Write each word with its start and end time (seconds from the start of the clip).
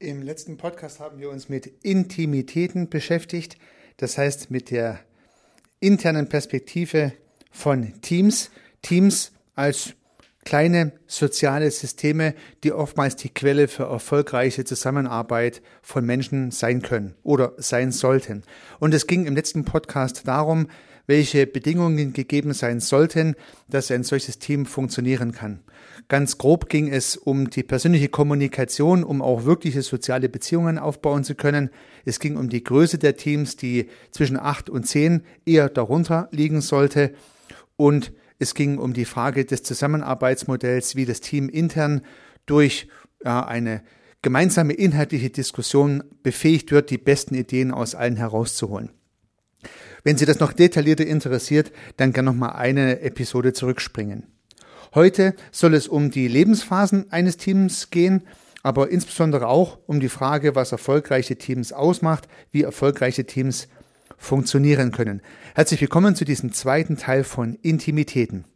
Im 0.00 0.22
letzten 0.22 0.58
Podcast 0.58 1.00
haben 1.00 1.18
wir 1.18 1.28
uns 1.28 1.48
mit 1.48 1.66
Intimitäten 1.82 2.88
beschäftigt, 2.88 3.58
das 3.96 4.16
heißt 4.16 4.48
mit 4.48 4.70
der 4.70 5.00
internen 5.80 6.28
Perspektive 6.28 7.14
von 7.50 8.00
Teams. 8.00 8.52
Teams 8.80 9.32
als 9.56 9.94
kleine 10.44 10.92
soziale 11.08 11.68
Systeme, 11.72 12.36
die 12.62 12.72
oftmals 12.72 13.16
die 13.16 13.30
Quelle 13.30 13.66
für 13.66 13.86
erfolgreiche 13.86 14.64
Zusammenarbeit 14.64 15.62
von 15.82 16.06
Menschen 16.06 16.52
sein 16.52 16.80
können 16.80 17.16
oder 17.24 17.54
sein 17.56 17.90
sollten. 17.90 18.44
Und 18.78 18.94
es 18.94 19.08
ging 19.08 19.26
im 19.26 19.34
letzten 19.34 19.64
Podcast 19.64 20.28
darum, 20.28 20.68
welche 21.08 21.46
Bedingungen 21.46 22.12
gegeben 22.12 22.52
sein 22.52 22.78
sollten, 22.78 23.34
dass 23.68 23.90
ein 23.90 24.04
solches 24.04 24.38
Team 24.38 24.66
funktionieren 24.66 25.32
kann. 25.32 25.60
Ganz 26.06 26.38
grob 26.38 26.68
ging 26.68 26.88
es 26.88 27.16
um 27.16 27.50
die 27.50 27.62
persönliche 27.62 28.08
Kommunikation, 28.08 29.02
um 29.02 29.20
auch 29.22 29.44
wirkliche 29.44 29.82
soziale 29.82 30.28
Beziehungen 30.28 30.78
aufbauen 30.78 31.24
zu 31.24 31.34
können. 31.34 31.70
Es 32.04 32.20
ging 32.20 32.36
um 32.36 32.50
die 32.50 32.62
Größe 32.62 32.98
der 32.98 33.16
Teams, 33.16 33.56
die 33.56 33.88
zwischen 34.10 34.38
acht 34.38 34.70
und 34.70 34.86
zehn 34.86 35.22
eher 35.44 35.70
darunter 35.70 36.28
liegen 36.30 36.60
sollte. 36.60 37.14
Und 37.76 38.12
es 38.38 38.54
ging 38.54 38.78
um 38.78 38.92
die 38.92 39.06
Frage 39.06 39.46
des 39.46 39.62
Zusammenarbeitsmodells, 39.62 40.94
wie 40.94 41.06
das 41.06 41.20
Team 41.20 41.48
intern 41.48 42.02
durch 42.44 42.86
ja, 43.24 43.46
eine 43.46 43.82
gemeinsame 44.20 44.74
inhaltliche 44.74 45.30
Diskussion 45.30 46.04
befähigt 46.22 46.70
wird, 46.70 46.90
die 46.90 46.98
besten 46.98 47.34
Ideen 47.34 47.72
aus 47.72 47.94
allen 47.94 48.16
herauszuholen. 48.16 48.90
Wenn 50.08 50.16
Sie 50.16 50.24
das 50.24 50.40
noch 50.40 50.54
detaillierter 50.54 51.04
interessiert, 51.04 51.70
dann 51.98 52.14
kann 52.14 52.24
noch 52.24 52.32
mal 52.32 52.52
eine 52.52 53.02
Episode 53.02 53.52
zurückspringen. 53.52 54.26
Heute 54.94 55.34
soll 55.52 55.74
es 55.74 55.86
um 55.86 56.10
die 56.10 56.28
Lebensphasen 56.28 57.12
eines 57.12 57.36
Teams 57.36 57.90
gehen, 57.90 58.22
aber 58.62 58.88
insbesondere 58.88 59.48
auch 59.48 59.78
um 59.86 60.00
die 60.00 60.08
Frage, 60.08 60.54
was 60.54 60.72
erfolgreiche 60.72 61.36
Teams 61.36 61.74
ausmacht, 61.74 62.26
wie 62.52 62.62
erfolgreiche 62.62 63.26
Teams 63.26 63.68
funktionieren 64.16 64.92
können. 64.92 65.20
Herzlich 65.54 65.82
willkommen 65.82 66.16
zu 66.16 66.24
diesem 66.24 66.54
zweiten 66.54 66.96
Teil 66.96 67.22
von 67.22 67.56
Intimitäten. 67.56 68.46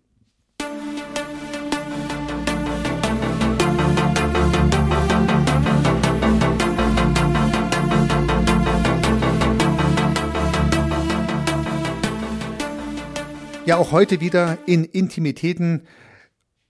Ja, 13.72 13.78
auch 13.78 13.90
heute 13.90 14.20
wieder 14.20 14.58
in 14.66 14.84
Intimitäten 14.84 15.86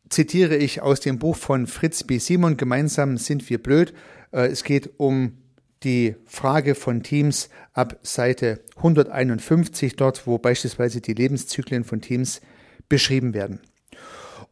zitiere 0.08 0.54
ich 0.54 0.82
aus 0.82 1.00
dem 1.00 1.18
Buch 1.18 1.34
von 1.34 1.66
Fritz 1.66 2.04
B. 2.04 2.18
Simon, 2.18 2.56
Gemeinsam 2.56 3.16
sind 3.16 3.50
wir 3.50 3.60
blöd. 3.60 3.92
Äh, 4.30 4.46
es 4.46 4.62
geht 4.62 4.88
um 4.98 5.38
die 5.82 6.14
Frage 6.26 6.76
von 6.76 7.02
Teams 7.02 7.48
ab 7.72 7.98
Seite 8.02 8.60
151, 8.76 9.96
dort 9.96 10.28
wo 10.28 10.38
beispielsweise 10.38 11.00
die 11.00 11.14
Lebenszyklen 11.14 11.82
von 11.82 12.00
Teams 12.02 12.40
beschrieben 12.88 13.34
werden. 13.34 13.58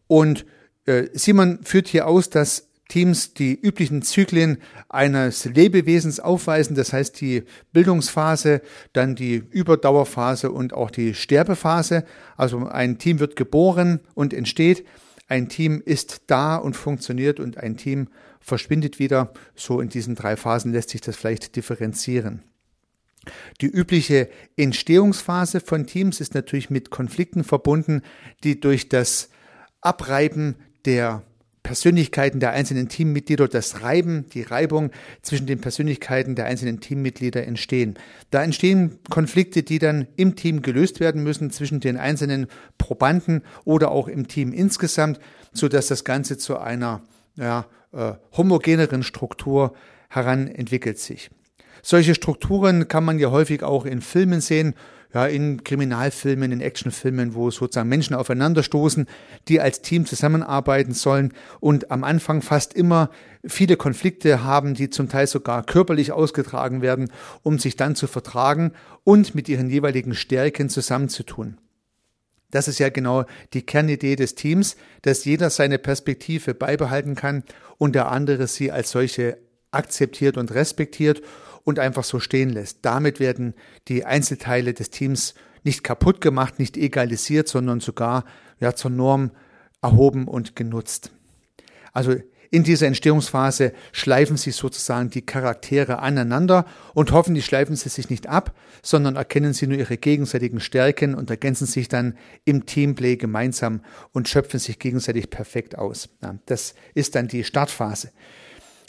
Und 0.08 0.44
äh, 0.86 1.04
Simon 1.12 1.60
führt 1.62 1.86
hier 1.86 2.08
aus, 2.08 2.30
dass 2.30 2.69
Teams 2.91 3.33
die 3.33 3.58
üblichen 3.58 4.02
Zyklen 4.02 4.58
eines 4.91 5.46
Lebewesens 5.46 6.20
aufweisen, 6.20 6.77
das 6.77 6.92
heißt 6.92 7.19
die 7.22 7.44
Bildungsphase, 7.72 8.60
dann 8.92 9.14
die 9.14 9.36
Überdauerphase 9.36 10.50
und 10.50 10.74
auch 10.74 10.91
die 10.91 11.14
Sterbephase. 11.14 12.05
Also 12.36 12.66
ein 12.66 12.98
Team 12.98 13.19
wird 13.19 13.36
geboren 13.36 14.00
und 14.14 14.34
entsteht, 14.34 14.84
ein 15.27 15.48
Team 15.48 15.80
ist 15.82 16.24
da 16.27 16.56
und 16.56 16.77
funktioniert 16.77 17.41
und 17.41 17.56
ein 17.56 17.78
Team 17.78 18.08
verschwindet 18.41 18.98
wieder. 18.98 19.32
So 19.54 19.80
in 19.80 19.88
diesen 19.88 20.16
drei 20.16 20.36
Phasen 20.36 20.72
lässt 20.72 20.91
sich 20.91 21.00
das 21.00 21.16
vielleicht 21.16 21.56
differenzieren. 21.56 22.42
Die 23.60 23.66
übliche 23.66 24.28
Entstehungsphase 24.56 25.60
von 25.60 25.86
Teams 25.86 26.20
ist 26.20 26.34
natürlich 26.34 26.70
mit 26.70 26.91
Konflikten 26.91 27.44
verbunden, 27.44 28.03
die 28.43 28.60
durch 28.60 28.88
das 28.88 29.28
Abreiben 29.81 30.56
der 30.84 31.22
Persönlichkeiten 31.62 32.41
der 32.41 32.53
einzelnen 32.53 32.88
Teammitglieder, 32.88 33.48
das 33.48 33.82
Reiben, 33.82 34.26
die 34.31 34.43
Reibung 34.43 34.91
zwischen 35.22 35.47
den 35.47 35.60
Persönlichkeiten 35.60 36.34
der 36.34 36.47
einzelnen 36.47 36.81
Teammitglieder 36.81 37.47
entstehen. 37.47 37.98
Da 38.31 38.43
entstehen 38.43 38.98
Konflikte, 39.10 39.62
die 39.62 39.78
dann 39.78 40.06
im 40.16 40.37
Team 40.37 40.62
gelöst 40.62 41.00
werden 41.00 41.22
müssen 41.22 41.50
zwischen 41.50 41.81
den 41.81 41.97
einzelnen 41.97 42.47
Probanden 42.78 43.43
oder 43.65 43.91
auch 43.91 44.09
im 44.09 44.26
Team 44.26 44.53
insgesamt, 44.53 45.20
so 45.53 45.69
dass 45.69 45.88
das 45.88 46.04
Ganze 46.04 46.38
zu 46.38 46.59
einer 46.59 47.03
ja, 47.37 47.66
äh, 47.93 48.12
homogeneren 48.37 49.03
Struktur 49.03 49.75
heran 50.09 50.49
entwickelt 50.49 50.99
sich. 50.99 51.31
Solche 51.82 52.15
Strukturen 52.15 52.88
kann 52.88 53.04
man 53.04 53.19
ja 53.19 53.31
häufig 53.31 53.62
auch 53.62 53.87
in 53.87 54.00
Filmen 54.00 54.41
sehen, 54.41 54.75
ja, 55.12 55.26
in 55.26 55.65
Kriminalfilmen, 55.65 56.53
in 56.53 56.60
Actionfilmen, 56.60 57.34
wo 57.34 57.50
sozusagen 57.50 57.88
Menschen 57.88 58.15
aufeinanderstoßen, 58.15 59.06
die 59.48 59.60
als 59.60 59.82
Team 59.82 60.06
zusammenarbeiten 60.06 60.93
sollen 60.93 61.32
und 61.59 61.91
am 61.91 62.04
Anfang 62.04 62.43
fast 62.43 62.75
immer 62.75 63.10
viele 63.44 63.76
Konflikte 63.76 64.44
haben, 64.44 64.75
die 64.75 64.91
zum 64.91 65.09
Teil 65.09 65.26
sogar 65.26 65.65
körperlich 65.65 66.12
ausgetragen 66.12 66.82
werden, 66.82 67.10
um 67.43 67.59
sich 67.59 67.76
dann 67.76 67.97
zu 67.97 68.06
vertragen 68.06 68.72
und 69.04 69.34
mit 69.34 69.49
ihren 69.49 69.70
jeweiligen 69.70 70.15
Stärken 70.15 70.69
zusammenzutun. 70.69 71.59
Das 72.50 72.69
ist 72.69 72.78
ja 72.78 72.88
genau 72.88 73.25
die 73.53 73.62
Kernidee 73.62 74.16
des 74.16 74.34
Teams, 74.34 74.76
dass 75.03 75.25
jeder 75.25 75.50
seine 75.50 75.78
Perspektive 75.78 76.54
beibehalten 76.54 77.15
kann 77.15 77.44
und 77.78 77.94
der 77.94 78.10
andere 78.10 78.47
sie 78.47 78.72
als 78.72 78.91
solche 78.91 79.38
akzeptiert 79.70 80.37
und 80.37 80.53
respektiert 80.53 81.22
und 81.70 81.78
einfach 81.78 82.04
so 82.04 82.20
stehen 82.20 82.50
lässt. 82.50 82.81
Damit 82.82 83.20
werden 83.20 83.54
die 83.88 84.04
Einzelteile 84.04 84.75
des 84.75 84.91
Teams 84.91 85.34
nicht 85.64 85.82
kaputt 85.82 86.20
gemacht, 86.20 86.58
nicht 86.58 86.76
egalisiert, 86.76 87.48
sondern 87.48 87.81
sogar 87.81 88.25
ja, 88.58 88.75
zur 88.75 88.91
Norm 88.91 89.31
erhoben 89.81 90.28
und 90.28 90.56
genutzt. 90.56 91.10
Also 91.92 92.16
in 92.53 92.64
dieser 92.64 92.88
Entstehungsphase 92.88 93.72
schleifen 93.92 94.36
sie 94.36 94.50
sozusagen 94.50 95.08
die 95.10 95.25
Charaktere 95.25 96.00
aneinander 96.00 96.66
und 96.94 97.12
hoffentlich 97.12 97.47
schleifen 97.47 97.76
sie 97.76 97.88
sich 97.88 98.10
nicht 98.10 98.26
ab, 98.26 98.56
sondern 98.82 99.14
erkennen 99.14 99.52
sie 99.52 99.69
nur 99.69 99.78
ihre 99.78 99.97
gegenseitigen 99.97 100.58
Stärken 100.58 101.14
und 101.14 101.31
ergänzen 101.31 101.66
sich 101.66 101.88
dann 101.88 102.19
im 102.44 102.66
Teamplay 102.66 103.16
gemeinsam 103.16 103.82
und 104.12 104.28
schöpfen 104.28 104.58
sich 104.58 104.81
gegenseitig 104.81 105.31
perfekt 105.31 105.78
aus. 105.78 106.08
Ja, 106.22 106.38
das 106.47 106.75
ist 106.94 107.14
dann 107.14 107.28
die 107.28 107.44
Startphase. 107.44 108.10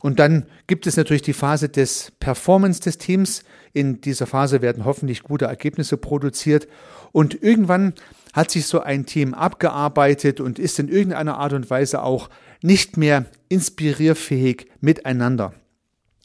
Und 0.02 0.20
dann 0.20 0.46
gibt 0.68 0.88
es 0.88 0.98
natürlich 0.98 1.22
die 1.22 1.34
Phase 1.34 1.70
des 1.70 2.12
Performance 2.20 2.82
des 2.82 2.98
Teams. 2.98 3.44
In 3.74 4.02
dieser 4.02 4.26
Phase 4.26 4.62
werden 4.62 4.86
hoffentlich 4.86 5.24
gute 5.24 5.46
Ergebnisse 5.46 5.98
produziert. 5.98 6.68
Und 7.12 7.42
irgendwann 7.42 7.94
hat 8.34 8.52
sich 8.52 8.66
so 8.66 8.82
ein 8.82 9.06
Team 9.06 9.34
abgearbeitet 9.34 10.40
und 10.40 10.58
ist 10.58 10.80
in 10.80 10.88
irgendeiner 10.88 11.38
Art 11.38 11.54
und 11.54 11.70
Weise 11.70 12.02
auch 12.02 12.30
nicht 12.62 12.98
mehr 12.98 13.26
inspirierfähig 13.50 14.68
miteinander. 14.80 15.54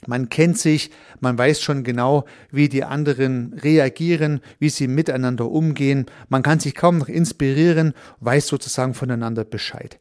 Man 0.06 0.28
kennt 0.28 0.58
sich, 0.58 0.90
man 1.20 1.36
weiß 1.36 1.60
schon 1.60 1.82
genau, 1.82 2.26
wie 2.50 2.68
die 2.68 2.84
anderen 2.84 3.54
reagieren, 3.54 4.40
wie 4.58 4.68
sie 4.68 4.88
miteinander 4.88 5.50
umgehen. 5.50 6.06
Man 6.28 6.42
kann 6.42 6.60
sich 6.60 6.74
kaum 6.74 6.98
noch 6.98 7.08
inspirieren, 7.08 7.92
weiß 8.20 8.46
sozusagen 8.46 8.94
voneinander 8.94 9.44
Bescheid. 9.44 9.98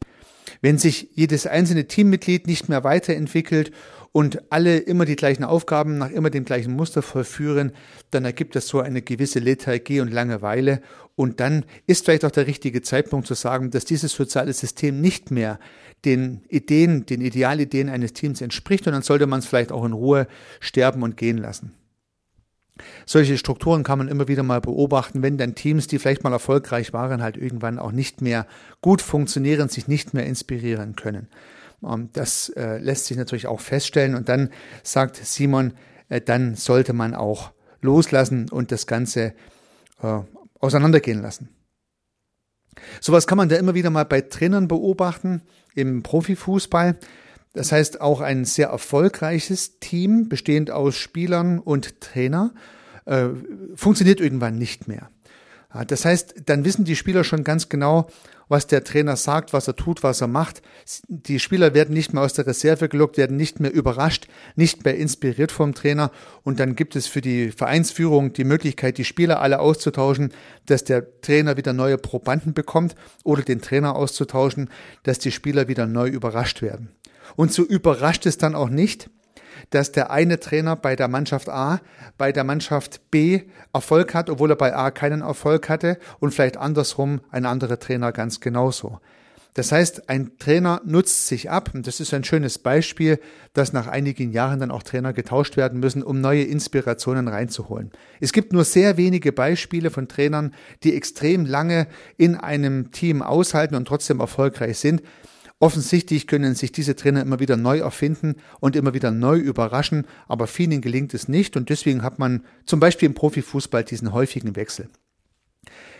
Wenn 0.65 0.79
sich 0.79 1.09
jedes 1.13 1.45
einzelne 1.45 1.85
Teammitglied 1.85 2.47
nicht 2.47 2.69
mehr 2.69 2.83
weiterentwickelt 2.83 3.71
und 4.11 4.51
alle 4.51 4.77
immer 4.77 5.05
die 5.05 5.15
gleichen 5.15 5.43
Aufgaben 5.43 5.99
nach 5.99 6.09
immer 6.09 6.31
dem 6.31 6.43
gleichen 6.43 6.75
Muster 6.75 7.03
vollführen, 7.03 7.71
dann 8.09 8.25
ergibt 8.25 8.55
das 8.55 8.67
so 8.67 8.79
eine 8.79 9.03
gewisse 9.03 9.37
Lethargie 9.37 9.99
und 9.99 10.11
Langeweile. 10.11 10.81
Und 11.13 11.39
dann 11.39 11.65
ist 11.85 12.05
vielleicht 12.05 12.25
auch 12.25 12.31
der 12.31 12.47
richtige 12.47 12.81
Zeitpunkt 12.81 13.27
zu 13.27 13.35
sagen, 13.35 13.69
dass 13.69 13.85
dieses 13.85 14.13
soziale 14.13 14.53
System 14.53 15.01
nicht 15.01 15.29
mehr 15.29 15.59
den 16.03 16.41
Ideen, 16.49 17.05
den 17.05 17.21
Idealideen 17.21 17.87
eines 17.87 18.13
Teams 18.13 18.41
entspricht 18.41 18.87
und 18.87 18.93
dann 18.93 19.03
sollte 19.03 19.27
man 19.27 19.41
es 19.41 19.45
vielleicht 19.45 19.71
auch 19.71 19.85
in 19.85 19.93
Ruhe 19.93 20.25
sterben 20.61 21.03
und 21.03 21.15
gehen 21.15 21.37
lassen. 21.37 21.73
Solche 23.05 23.37
Strukturen 23.37 23.83
kann 23.83 23.97
man 23.97 24.09
immer 24.09 24.27
wieder 24.27 24.43
mal 24.43 24.59
beobachten, 24.59 25.21
wenn 25.21 25.37
dann 25.37 25.55
Teams, 25.55 25.87
die 25.87 25.99
vielleicht 25.99 26.23
mal 26.23 26.33
erfolgreich 26.33 26.91
waren, 26.91 27.21
halt 27.21 27.37
irgendwann 27.37 27.79
auch 27.79 27.91
nicht 27.91 28.21
mehr 28.21 28.47
gut 28.81 29.01
funktionieren, 29.01 29.69
sich 29.69 29.87
nicht 29.87 30.13
mehr 30.13 30.25
inspirieren 30.25 30.95
können. 30.95 31.29
Ähm, 31.83 32.09
das 32.13 32.49
äh, 32.49 32.77
lässt 32.77 33.05
sich 33.05 33.17
natürlich 33.17 33.47
auch 33.47 33.61
feststellen 33.61 34.15
und 34.15 34.27
dann 34.29 34.49
sagt 34.83 35.15
Simon, 35.15 35.73
äh, 36.09 36.19
dann 36.19 36.55
sollte 36.55 36.93
man 36.93 37.15
auch 37.15 37.51
loslassen 37.81 38.49
und 38.49 38.71
das 38.71 38.87
Ganze 38.87 39.33
äh, 40.01 40.19
auseinandergehen 40.59 41.21
lassen. 41.21 41.49
Sowas 42.99 43.25
kann 43.25 43.37
man 43.37 43.47
da 43.47 43.55
immer 43.55 43.73
wieder 43.73 43.89
mal 43.89 44.03
bei 44.05 44.21
Trainern 44.21 44.67
beobachten 44.67 45.41
im 45.75 46.03
Profifußball. 46.03 46.97
Das 47.55 47.71
heißt, 47.71 48.01
auch 48.01 48.19
ein 48.19 48.43
sehr 48.43 48.67
erfolgreiches 48.67 49.79
Team, 49.79 50.27
bestehend 50.27 50.71
aus 50.71 50.97
Spielern 50.97 51.59
und 51.59 52.01
Trainer, 52.01 52.53
äh, 53.05 53.29
funktioniert 53.75 54.19
irgendwann 54.19 54.57
nicht 54.57 54.87
mehr. 54.87 55.09
Das 55.87 56.05
heißt, 56.05 56.35
dann 56.45 56.63
wissen 56.63 56.85
die 56.85 56.95
Spieler 56.95 57.25
schon 57.25 57.43
ganz 57.43 57.67
genau, 57.67 58.07
was 58.47 58.67
der 58.67 58.83
Trainer 58.83 59.15
sagt, 59.15 59.51
was 59.51 59.67
er 59.67 59.75
tut, 59.75 60.03
was 60.03 60.21
er 60.21 60.27
macht. 60.27 60.61
Die 61.07 61.39
Spieler 61.39 61.73
werden 61.73 61.93
nicht 61.93 62.13
mehr 62.13 62.23
aus 62.23 62.33
der 62.33 62.47
Reserve 62.47 62.87
gelockt, 62.87 63.17
werden 63.17 63.35
nicht 63.35 63.59
mehr 63.59 63.73
überrascht, 63.73 64.27
nicht 64.55 64.85
mehr 64.85 64.95
inspiriert 64.95 65.51
vom 65.51 65.73
Trainer. 65.73 66.11
Und 66.43 66.59
dann 66.59 66.75
gibt 66.75 66.95
es 66.95 67.07
für 67.07 67.21
die 67.21 67.51
Vereinsführung 67.51 68.31
die 68.31 68.43
Möglichkeit, 68.43 68.97
die 68.97 69.03
Spieler 69.03 69.41
alle 69.41 69.59
auszutauschen, 69.59 70.31
dass 70.65 70.83
der 70.83 71.21
Trainer 71.21 71.57
wieder 71.57 71.73
neue 71.73 71.97
Probanden 71.97 72.53
bekommt 72.53 72.95
oder 73.23 73.41
den 73.41 73.61
Trainer 73.61 73.95
auszutauschen, 73.95 74.69
dass 75.03 75.19
die 75.19 75.31
Spieler 75.31 75.67
wieder 75.67 75.87
neu 75.87 76.07
überrascht 76.07 76.61
werden. 76.61 76.89
Und 77.35 77.51
so 77.51 77.63
überrascht 77.63 78.25
es 78.25 78.37
dann 78.37 78.55
auch 78.55 78.69
nicht, 78.69 79.09
dass 79.69 79.91
der 79.91 80.11
eine 80.11 80.39
Trainer 80.39 80.75
bei 80.75 80.95
der 80.95 81.07
Mannschaft 81.07 81.49
A, 81.49 81.81
bei 82.17 82.31
der 82.31 82.43
Mannschaft 82.43 83.11
B 83.11 83.41
Erfolg 83.73 84.13
hat, 84.13 84.29
obwohl 84.29 84.51
er 84.51 84.55
bei 84.55 84.75
A 84.75 84.91
keinen 84.91 85.21
Erfolg 85.21 85.69
hatte 85.69 85.97
und 86.19 86.33
vielleicht 86.33 86.57
andersrum 86.57 87.21
ein 87.31 87.45
anderer 87.45 87.79
Trainer 87.79 88.11
ganz 88.11 88.39
genauso. 88.39 88.99
Das 89.55 89.71
heißt, 89.71 90.09
ein 90.09 90.37
Trainer 90.37 90.81
nutzt 90.83 91.27
sich 91.27 91.49
ab, 91.49 91.71
und 91.73 91.87
das 91.87 92.01
ist 92.01 92.13
ein 92.13 92.25
schönes 92.25 92.59
Beispiel, 92.59 93.19
dass 93.53 93.71
nach 93.71 93.87
einigen 93.87 94.33
Jahren 94.33 94.59
dann 94.59 94.69
auch 94.69 94.83
Trainer 94.83 95.13
getauscht 95.13 95.55
werden 95.55 95.79
müssen, 95.79 96.03
um 96.03 96.19
neue 96.19 96.43
Inspirationen 96.43 97.29
reinzuholen. 97.29 97.91
Es 98.19 98.33
gibt 98.33 98.51
nur 98.51 98.65
sehr 98.65 98.97
wenige 98.97 99.31
Beispiele 99.31 99.91
von 99.91 100.09
Trainern, 100.09 100.53
die 100.83 100.93
extrem 100.93 101.45
lange 101.45 101.87
in 102.17 102.35
einem 102.35 102.91
Team 102.91 103.21
aushalten 103.21 103.75
und 103.75 103.87
trotzdem 103.87 104.19
erfolgreich 104.19 104.77
sind. 104.77 105.01
Offensichtlich 105.65 106.27
können 106.27 106.53
sich 106.53 106.71
diese 106.71 106.95
Trainer 106.95 107.23
immer 107.23 107.39
wieder 107.39 107.57
neu 107.57 107.79
erfinden 107.79 108.35
und 108.59 108.75
immer 108.75 108.93
wieder 108.93 109.09
neu 109.09 109.37
überraschen, 109.37 110.05
aber 110.27 110.45
vielen 110.45 110.79
gelingt 110.79 111.15
es 111.15 111.27
nicht 111.27 111.57
und 111.57 111.71
deswegen 111.71 112.03
hat 112.03 112.19
man 112.19 112.45
zum 112.67 112.79
Beispiel 112.79 113.07
im 113.07 113.15
Profifußball 113.15 113.83
diesen 113.83 114.13
häufigen 114.13 114.55
Wechsel. 114.55 114.89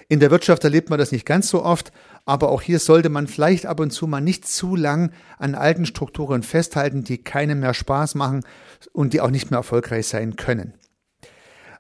In 0.08 0.20
der 0.20 0.30
Wirtschaft 0.30 0.64
erlebt 0.64 0.92
man 0.92 1.00
das 1.00 1.12
nicht 1.12 1.26
ganz 1.26 1.50
so 1.50 1.64
oft, 1.64 1.92
aber 2.26 2.50
auch 2.50 2.62
hier 2.62 2.78
sollte 2.78 3.10
man 3.10 3.26
vielleicht 3.26 3.66
ab 3.66 3.80
und 3.80 3.90
zu 3.90 4.06
mal 4.06 4.22
nicht 4.22 4.48
zu 4.48 4.76
lang 4.76 5.12
an 5.40 5.56
alten 5.56 5.88
Strukturen 5.88 6.44
festhalten, 6.44 7.04
die 7.04 7.18
keinem 7.18 7.62
mehr 7.62 7.74
Spaß 7.74 8.14
machen 8.14 8.46
und 8.94 9.14
die 9.14 9.22
auch 9.22 9.32
nicht 9.32 9.50
mehr 9.50 9.58
erfolgreich 9.58 10.06
sein 10.06 10.36
können. 10.36 10.76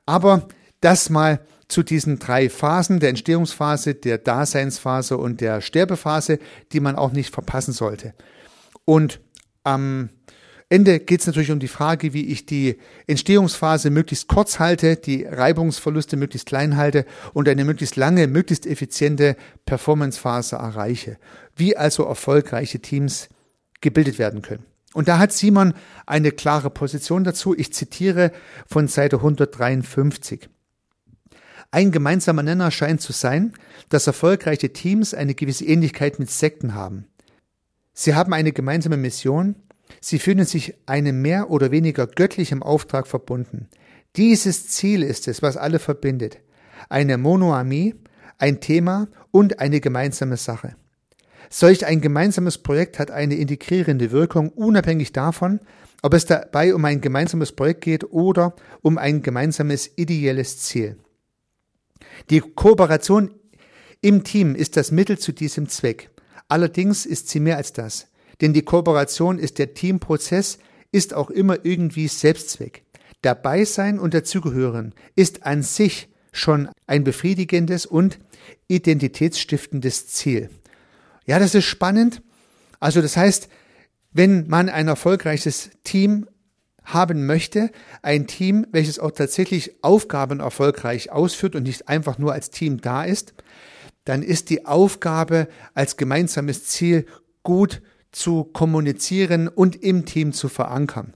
Aber 0.07 0.47
das 0.81 1.11
mal 1.11 1.39
zu 1.67 1.83
diesen 1.83 2.19
drei 2.19 2.49
Phasen, 2.49 2.99
der 2.99 3.09
Entstehungsphase, 3.09 3.95
der 3.95 4.17
Daseinsphase 4.17 5.17
und 5.17 5.41
der 5.41 5.61
Sterbephase, 5.61 6.39
die 6.71 6.79
man 6.79 6.95
auch 6.95 7.11
nicht 7.11 7.33
verpassen 7.33 7.73
sollte. 7.73 8.13
Und 8.85 9.19
am 9.63 10.09
Ende 10.69 10.99
geht 10.99 11.21
es 11.21 11.27
natürlich 11.27 11.51
um 11.51 11.59
die 11.59 11.67
Frage, 11.67 12.13
wie 12.13 12.25
ich 12.25 12.45
die 12.45 12.77
Entstehungsphase 13.07 13.91
möglichst 13.91 14.27
kurz 14.27 14.59
halte, 14.59 14.95
die 14.95 15.23
Reibungsverluste 15.23 16.17
möglichst 16.17 16.47
klein 16.47 16.75
halte 16.75 17.05
und 17.33 17.47
eine 17.47 17.65
möglichst 17.65 17.95
lange, 17.95 18.27
möglichst 18.27 18.65
effiziente 18.65 19.35
Performancephase 19.65 20.55
erreiche. 20.55 21.17
Wie 21.55 21.77
also 21.77 22.03
erfolgreiche 22.03 22.79
Teams 22.79 23.29
gebildet 23.81 24.17
werden 24.17 24.41
können. 24.41 24.65
Und 24.93 25.07
da 25.07 25.19
hat 25.19 25.33
Simon 25.33 25.73
eine 26.05 26.31
klare 26.31 26.69
Position 26.69 27.23
dazu. 27.23 27.53
Ich 27.55 27.73
zitiere 27.73 28.31
von 28.65 28.87
Seite 28.87 29.17
153. 29.17 30.49
Ein 31.71 31.91
gemeinsamer 31.91 32.43
Nenner 32.43 32.71
scheint 32.71 33.01
zu 33.01 33.11
sein, 33.11 33.53
dass 33.89 34.07
erfolgreiche 34.07 34.71
Teams 34.71 35.13
eine 35.13 35.35
gewisse 35.35 35.65
Ähnlichkeit 35.65 36.19
mit 36.19 36.29
Sekten 36.29 36.73
haben. 36.73 37.07
Sie 37.93 38.13
haben 38.13 38.33
eine 38.33 38.51
gemeinsame 38.51 38.97
Mission, 38.97 39.55
sie 40.01 40.19
fühlen 40.19 40.45
sich 40.45 40.75
einem 40.85 41.21
mehr 41.21 41.49
oder 41.49 41.71
weniger 41.71 42.07
göttlichem 42.07 42.63
Auftrag 42.63 43.07
verbunden. 43.07 43.67
Dieses 44.15 44.67
Ziel 44.69 45.03
ist 45.03 45.27
es, 45.27 45.41
was 45.41 45.57
alle 45.57 45.79
verbindet. 45.79 46.39
Eine 46.89 47.17
Monoamie, 47.17 47.95
ein 48.37 48.61
Thema 48.61 49.07
und 49.31 49.59
eine 49.59 49.79
gemeinsame 49.79 50.37
Sache. 50.37 50.75
Solch 51.49 51.85
ein 51.85 52.01
gemeinsames 52.01 52.57
Projekt 52.57 52.99
hat 52.99 53.11
eine 53.11 53.35
integrierende 53.35 54.11
Wirkung, 54.11 54.49
unabhängig 54.49 55.13
davon, 55.13 55.59
ob 56.01 56.13
es 56.13 56.25
dabei 56.25 56.73
um 56.73 56.83
ein 56.85 57.01
gemeinsames 57.01 57.51
Projekt 57.51 57.81
geht 57.81 58.11
oder 58.11 58.55
um 58.81 58.97
ein 58.97 59.21
gemeinsames 59.21 59.91
ideelles 59.95 60.59
Ziel. 60.59 60.97
Die 62.29 62.39
Kooperation 62.39 63.31
im 64.01 64.23
Team 64.23 64.55
ist 64.55 64.77
das 64.77 64.91
Mittel 64.91 65.17
zu 65.17 65.31
diesem 65.31 65.67
Zweck. 65.69 66.09
Allerdings 66.47 67.05
ist 67.05 67.29
sie 67.29 67.39
mehr 67.39 67.57
als 67.57 67.73
das. 67.73 68.07
Denn 68.41 68.53
die 68.53 68.63
Kooperation 68.63 69.39
ist 69.39 69.57
der 69.59 69.73
Teamprozess, 69.73 70.59
ist 70.91 71.13
auch 71.13 71.29
immer 71.29 71.65
irgendwie 71.65 72.07
Selbstzweck. 72.07 72.83
Dabei 73.21 73.65
sein 73.65 73.97
und 73.97 74.13
dazugehören 74.13 74.93
ist 75.15 75.45
an 75.45 75.63
sich 75.63 76.09
schon 76.31 76.69
ein 76.85 77.03
befriedigendes 77.03 77.85
und 77.85 78.19
identitätsstiftendes 78.67 80.07
Ziel. 80.07 80.49
Ja, 81.25 81.39
das 81.39 81.55
ist 81.55 81.65
spannend. 81.65 82.21
Also 82.79 83.01
das 83.01 83.17
heißt, 83.17 83.49
wenn 84.11 84.47
man 84.47 84.69
ein 84.69 84.87
erfolgreiches 84.87 85.71
Team 85.83 86.27
haben 86.85 87.25
möchte, 87.25 87.71
ein 88.01 88.27
Team, 88.27 88.65
welches 88.71 88.99
auch 88.99 89.11
tatsächlich 89.11 89.75
Aufgaben 89.81 90.39
erfolgreich 90.39 91.11
ausführt 91.11 91.55
und 91.55 91.63
nicht 91.63 91.89
einfach 91.89 92.17
nur 92.17 92.33
als 92.33 92.49
Team 92.49 92.79
da 92.81 93.03
ist, 93.03 93.33
dann 94.05 94.21
ist 94.21 94.49
die 94.49 94.65
Aufgabe 94.65 95.47
als 95.73 95.97
gemeinsames 95.97 96.65
Ziel 96.65 97.05
gut 97.43 97.81
zu 98.11 98.45
kommunizieren 98.45 99.47
und 99.47 99.75
im 99.75 100.05
Team 100.05 100.31
zu 100.31 100.47
verankern. 100.47 101.13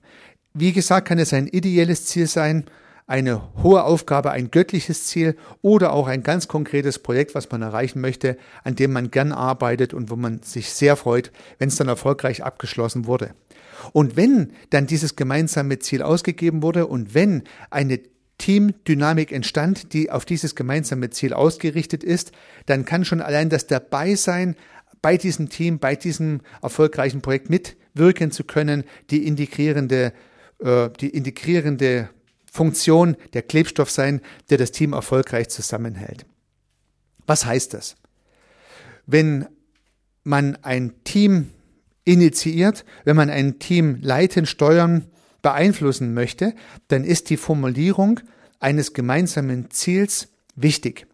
Wie 0.53 0.73
gesagt, 0.73 1.07
kann 1.07 1.19
es 1.19 1.33
ein 1.33 1.47
ideelles 1.47 2.05
Ziel 2.05 2.27
sein, 2.27 2.65
eine 3.09 3.41
hohe 3.63 3.83
Aufgabe, 3.83 4.31
ein 4.31 4.51
göttliches 4.51 5.07
Ziel 5.07 5.35
oder 5.63 5.93
auch 5.93 6.07
ein 6.07 6.21
ganz 6.21 6.47
konkretes 6.47 6.99
Projekt, 6.99 7.33
was 7.33 7.49
man 7.49 7.63
erreichen 7.63 8.01
möchte, 8.01 8.37
an 8.63 8.75
dem 8.75 8.91
man 8.91 9.09
gern 9.09 9.31
arbeitet 9.31 9.95
und 9.95 10.11
wo 10.11 10.15
man 10.15 10.43
sich 10.43 10.69
sehr 10.71 10.95
freut, 10.95 11.31
wenn 11.57 11.69
es 11.69 11.75
dann 11.75 11.87
erfolgreich 11.87 12.43
abgeschlossen 12.43 13.07
wurde. 13.07 13.31
Und 13.93 14.15
wenn 14.15 14.53
dann 14.69 14.87
dieses 14.87 15.15
gemeinsame 15.15 15.79
Ziel 15.79 16.01
ausgegeben 16.01 16.61
wurde 16.61 16.87
und 16.87 17.13
wenn 17.13 17.43
eine 17.69 17.99
Teamdynamik 18.37 19.31
entstand, 19.31 19.93
die 19.93 20.09
auf 20.09 20.25
dieses 20.25 20.55
gemeinsame 20.55 21.09
Ziel 21.09 21.33
ausgerichtet 21.33 22.03
ist, 22.03 22.31
dann 22.65 22.85
kann 22.85 23.05
schon 23.05 23.21
allein 23.21 23.49
das 23.49 23.67
Dabeisein 23.67 24.55
bei 25.01 25.17
diesem 25.17 25.49
Team, 25.49 25.79
bei 25.79 25.95
diesem 25.95 26.41
erfolgreichen 26.61 27.21
Projekt 27.21 27.49
mitwirken 27.49 28.31
zu 28.31 28.43
können, 28.43 28.83
die 29.11 29.27
integrierende, 29.27 30.13
äh, 30.59 30.89
die 30.99 31.09
integrierende 31.09 32.09
Funktion 32.51 33.15
der 33.33 33.43
Klebstoff 33.43 33.91
sein, 33.91 34.21
der 34.49 34.57
das 34.57 34.71
Team 34.71 34.93
erfolgreich 34.93 35.49
zusammenhält. 35.49 36.25
Was 37.27 37.45
heißt 37.45 37.73
das? 37.73 37.95
Wenn 39.05 39.47
man 40.23 40.57
ein 40.63 40.93
Team 41.03 41.51
initiiert, 42.09 42.85
wenn 43.05 43.15
man 43.15 43.29
ein 43.29 43.59
Team 43.59 43.99
leiten, 44.01 44.47
steuern, 44.47 45.05
beeinflussen 45.43 46.15
möchte, 46.15 46.55
dann 46.87 47.03
ist 47.03 47.29
die 47.29 47.37
Formulierung 47.37 48.19
eines 48.59 48.93
gemeinsamen 48.93 49.69
Ziels 49.69 50.29
wichtig. 50.55 51.05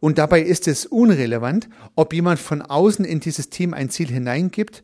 Und 0.00 0.16
dabei 0.16 0.40
ist 0.40 0.66
es 0.66 0.86
unrelevant, 0.86 1.68
ob 1.96 2.14
jemand 2.14 2.40
von 2.40 2.62
außen 2.62 3.04
in 3.04 3.20
dieses 3.20 3.50
Team 3.50 3.74
ein 3.74 3.90
Ziel 3.90 4.08
hineingibt, 4.08 4.82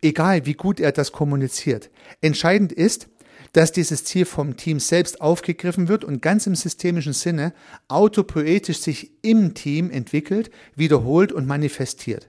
egal 0.00 0.46
wie 0.46 0.54
gut 0.54 0.80
er 0.80 0.92
das 0.92 1.12
kommuniziert. 1.12 1.90
Entscheidend 2.22 2.72
ist, 2.72 3.08
dass 3.52 3.72
dieses 3.72 4.04
Ziel 4.04 4.24
vom 4.24 4.56
Team 4.56 4.80
selbst 4.80 5.20
aufgegriffen 5.20 5.88
wird 5.88 6.04
und 6.04 6.22
ganz 6.22 6.46
im 6.46 6.54
systemischen 6.54 7.12
Sinne 7.12 7.52
autopoetisch 7.88 8.78
sich 8.78 9.12
im 9.22 9.54
Team 9.54 9.90
entwickelt, 9.90 10.50
wiederholt 10.74 11.32
und 11.32 11.46
manifestiert. 11.46 12.28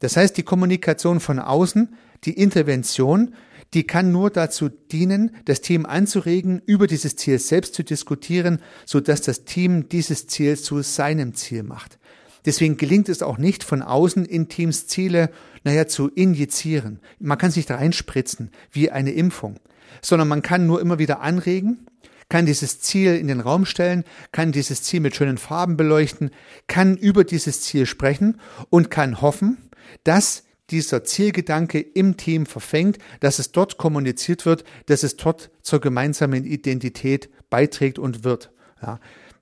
Das 0.00 0.16
heißt, 0.16 0.36
die 0.36 0.42
Kommunikation 0.42 1.20
von 1.20 1.38
außen, 1.38 1.94
die 2.24 2.32
Intervention, 2.32 3.34
die 3.74 3.84
kann 3.84 4.12
nur 4.12 4.30
dazu 4.30 4.68
dienen, 4.68 5.36
das 5.44 5.60
Team 5.60 5.86
anzuregen, 5.86 6.62
über 6.66 6.86
dieses 6.86 7.16
Ziel 7.16 7.38
selbst 7.38 7.74
zu 7.74 7.82
diskutieren, 7.82 8.60
so 8.84 9.00
dass 9.00 9.22
das 9.22 9.44
Team 9.44 9.88
dieses 9.88 10.26
Ziel 10.26 10.56
zu 10.56 10.82
seinem 10.82 11.34
Ziel 11.34 11.62
macht. 11.62 11.98
Deswegen 12.44 12.76
gelingt 12.76 13.08
es 13.08 13.22
auch 13.22 13.38
nicht, 13.38 13.64
von 13.64 13.82
außen 13.82 14.24
in 14.24 14.48
Teams 14.48 14.86
Ziele, 14.86 15.30
naja, 15.64 15.88
zu 15.88 16.08
injizieren. 16.08 17.00
Man 17.18 17.38
kann 17.38 17.50
sich 17.50 17.66
da 17.66 17.76
einspritzen, 17.76 18.52
wie 18.70 18.90
eine 18.90 19.10
Impfung. 19.10 19.58
Sondern 20.00 20.28
man 20.28 20.42
kann 20.42 20.66
nur 20.66 20.80
immer 20.80 21.00
wieder 21.00 21.20
anregen, 21.20 21.86
kann 22.28 22.46
dieses 22.46 22.80
Ziel 22.80 23.16
in 23.16 23.26
den 23.26 23.40
Raum 23.40 23.66
stellen, 23.66 24.04
kann 24.30 24.52
dieses 24.52 24.82
Ziel 24.82 25.00
mit 25.00 25.16
schönen 25.16 25.38
Farben 25.38 25.76
beleuchten, 25.76 26.30
kann 26.68 26.96
über 26.96 27.24
dieses 27.24 27.62
Ziel 27.62 27.86
sprechen 27.86 28.40
und 28.70 28.90
kann 28.90 29.20
hoffen, 29.20 29.58
dass 30.04 30.44
dieser 30.70 31.04
Zielgedanke 31.04 31.80
im 31.80 32.16
Team 32.16 32.46
verfängt, 32.46 32.98
dass 33.20 33.38
es 33.38 33.52
dort 33.52 33.78
kommuniziert 33.78 34.46
wird, 34.46 34.64
dass 34.86 35.02
es 35.02 35.16
dort 35.16 35.50
zur 35.62 35.80
gemeinsamen 35.80 36.44
Identität 36.44 37.28
beiträgt 37.50 37.98
und 37.98 38.24
wird. 38.24 38.50
Ja. 38.82 39.00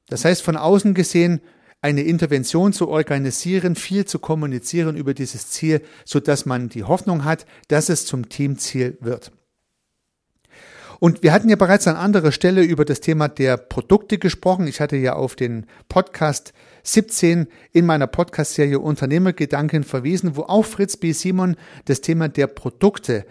Das 0.08 0.24
heißt, 0.24 0.42
von 0.42 0.56
außen 0.56 0.94
gesehen, 0.94 1.40
eine 1.80 2.02
Intervention 2.02 2.72
zu 2.72 2.88
organisieren, 2.88 3.76
viel 3.76 4.06
zu 4.06 4.18
kommunizieren 4.18 4.96
über 4.96 5.12
dieses 5.12 5.50
Ziel, 5.50 5.82
so 6.04 6.18
dass 6.18 6.46
man 6.46 6.68
die 6.68 6.84
Hoffnung 6.84 7.24
hat, 7.24 7.46
dass 7.68 7.90
es 7.90 8.06
zum 8.06 8.28
Teamziel 8.28 8.96
wird. 9.00 9.32
Und 11.00 11.22
wir 11.22 11.32
hatten 11.32 11.48
ja 11.48 11.56
bereits 11.56 11.86
an 11.86 11.96
anderer 11.96 12.32
Stelle 12.32 12.62
über 12.62 12.84
das 12.84 13.00
Thema 13.00 13.28
der 13.28 13.56
Produkte 13.56 14.18
gesprochen. 14.18 14.66
Ich 14.66 14.80
hatte 14.80 14.96
ja 14.96 15.14
auf 15.14 15.36
den 15.36 15.66
Podcast 15.88 16.52
17 16.84 17.46
in 17.72 17.86
meiner 17.86 18.06
Podcast-Serie 18.06 18.78
Unternehmergedanken 18.78 19.84
verwiesen, 19.84 20.36
wo 20.36 20.42
auch 20.42 20.64
Fritz 20.64 20.96
B. 20.96 21.12
Simon 21.12 21.56
das 21.86 22.00
Thema 22.00 22.28
der 22.28 22.46
Produkte 22.46 23.24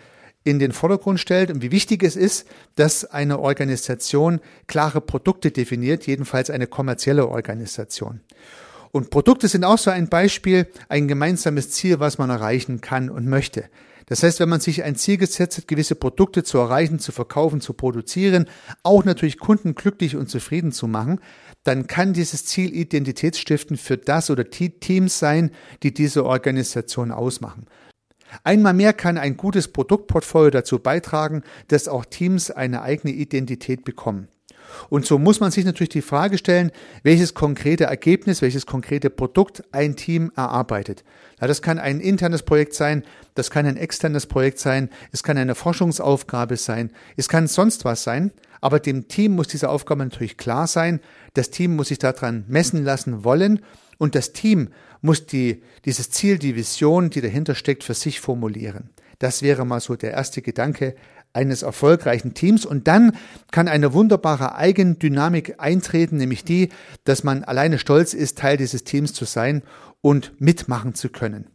in 0.44 0.60
den 0.60 0.72
Vordergrund 0.74 1.20
stellt 1.20 1.52
und 1.52 1.62
wie 1.62 1.72
wichtig 1.72 2.04
es 2.04 2.16
ist, 2.16 2.48
dass 2.76 3.06
eine 3.06 3.40
Organisation 3.40 4.42
klare 4.68 5.00
Produkte 5.00 5.52
definiert, 5.52 6.06
jedenfalls 6.06 6.50
eine 6.50 6.68
kommerzielle 6.68 7.28
Organisation. 7.30 8.20
Und 8.92 9.10
Produkte 9.10 9.48
sind 9.48 9.64
auch 9.64 9.78
so 9.78 9.90
ein 9.90 10.10
Beispiel, 10.10 10.68
ein 10.90 11.08
gemeinsames 11.08 11.72
Ziel, 11.72 12.00
was 12.00 12.18
man 12.18 12.30
erreichen 12.30 12.82
kann 12.82 13.10
und 13.10 13.28
möchte. 13.28 13.66
Das 14.06 14.24
heißt, 14.24 14.40
wenn 14.40 14.50
man 14.50 14.60
sich 14.60 14.84
ein 14.84 14.96
Ziel 14.96 15.18
gesetzt 15.18 15.58
hat, 15.58 15.68
gewisse 15.68 15.96
Produkte 15.96 16.44
zu 16.44 16.58
erreichen, 16.58 17.00
zu 17.00 17.12
verkaufen, 17.12 17.62
zu 17.62 17.74
produzieren, 17.74 18.46
auch 18.84 19.06
natürlich 19.06 19.40
Kunden 19.40 19.76
glücklich 19.76 20.16
und 20.16 20.30
zufrieden 20.30 20.72
zu 20.72 20.88
machen, 20.88 21.20
dann 21.64 21.88
kann 21.88 22.14
dieses 22.14 22.46
Ziel 22.46 22.76
Identitätsstiften 22.76 23.78
für 23.78 23.98
das 23.98 24.30
oder 24.30 24.44
die 24.44 24.80
Teams 24.80 25.20
sein, 25.20 25.52
die 25.82 25.94
diese 25.94 26.26
Organisation 26.26 27.12
ausmachen. 27.12 27.68
Einmal 28.44 28.74
mehr 28.74 28.94
kann 28.94 29.18
ein 29.18 29.38
gutes 29.38 29.68
Produktportfolio 29.68 30.50
dazu 30.50 30.80
beitragen, 30.80 31.44
dass 31.68 31.88
auch 31.88 32.06
Teams 32.06 32.50
eine 32.50 32.82
eigene 32.82 33.14
Identität 33.14 33.86
bekommen. 33.86 34.28
Und 34.90 35.06
so 35.06 35.18
muss 35.18 35.40
man 35.40 35.52
sich 35.52 35.66
natürlich 35.66 35.90
die 35.90 36.02
Frage 36.02 36.38
stellen, 36.38 36.72
welches 37.04 37.34
konkrete 37.34 37.86
Ergebnis, 37.86 38.42
welches 38.42 38.66
konkrete 38.66 39.10
Produkt 39.10 39.64
ein 39.72 39.96
Team 39.96 40.32
erarbeitet. 40.36 41.04
Ja, 41.42 41.48
das 41.48 41.62
kann 41.62 41.80
ein 41.80 42.00
internes 42.00 42.44
Projekt 42.44 42.74
sein, 42.74 43.04
das 43.36 43.52
kann 43.52 43.66
ein 43.66 43.78
externes 43.78 44.28
Projekt 44.28 44.60
sein, 44.60 44.90
es 45.12 45.24
kann 45.24 45.38
eine 45.38 45.56
Forschungsaufgabe 45.56 46.58
sein, 46.58 46.92
es 47.18 47.28
kann 47.28 47.48
sonst 47.48 47.86
was 47.86 48.04
sein, 48.04 48.32
aber 48.62 48.80
dem 48.80 49.08
Team 49.08 49.36
muss 49.36 49.48
diese 49.48 49.70
Aufgabe 49.70 50.04
natürlich 50.04 50.38
klar 50.38 50.68
sein, 50.68 51.02
das 51.34 51.50
Team 51.50 51.76
muss 51.76 51.90
sich 51.90 52.00
daran 52.00 52.46
messen 52.48 52.84
lassen 52.84 53.24
wollen 53.24 53.60
und 53.98 54.16
das 54.16 54.32
Team 54.32 54.70
muss 55.02 55.26
die, 55.26 55.64
dieses 55.86 56.10
Ziel, 56.12 56.40
die 56.40 56.56
Vision, 56.56 57.10
die 57.10 57.22
dahinter 57.22 57.56
steckt, 57.56 57.84
für 57.84 57.94
sich 57.94 58.22
formulieren. 58.22 58.90
Das 59.20 59.42
wäre 59.42 59.66
mal 59.66 59.80
so 59.80 59.96
der 59.96 60.12
erste 60.12 60.42
Gedanke 60.42 60.96
eines 61.34 61.64
erfolgreichen 61.64 62.34
Teams. 62.34 62.66
Und 62.66 62.88
dann 62.88 63.18
kann 63.52 63.68
eine 63.68 63.94
wunderbare 63.94 64.56
Eigendynamik 64.56 65.56
eintreten, 65.60 66.18
nämlich 66.18 66.44
die, 66.44 66.70
dass 67.04 67.24
man 67.24 67.44
alleine 67.44 67.80
stolz 67.80 68.14
ist, 68.14 68.38
Teil 68.38 68.58
dieses 68.58 68.84
Teams 68.84 69.14
zu 69.14 69.26
sein 69.26 69.64
und 70.02 70.40
mitmachen 70.40 70.96
zu 70.96 71.10
können. 71.10 71.48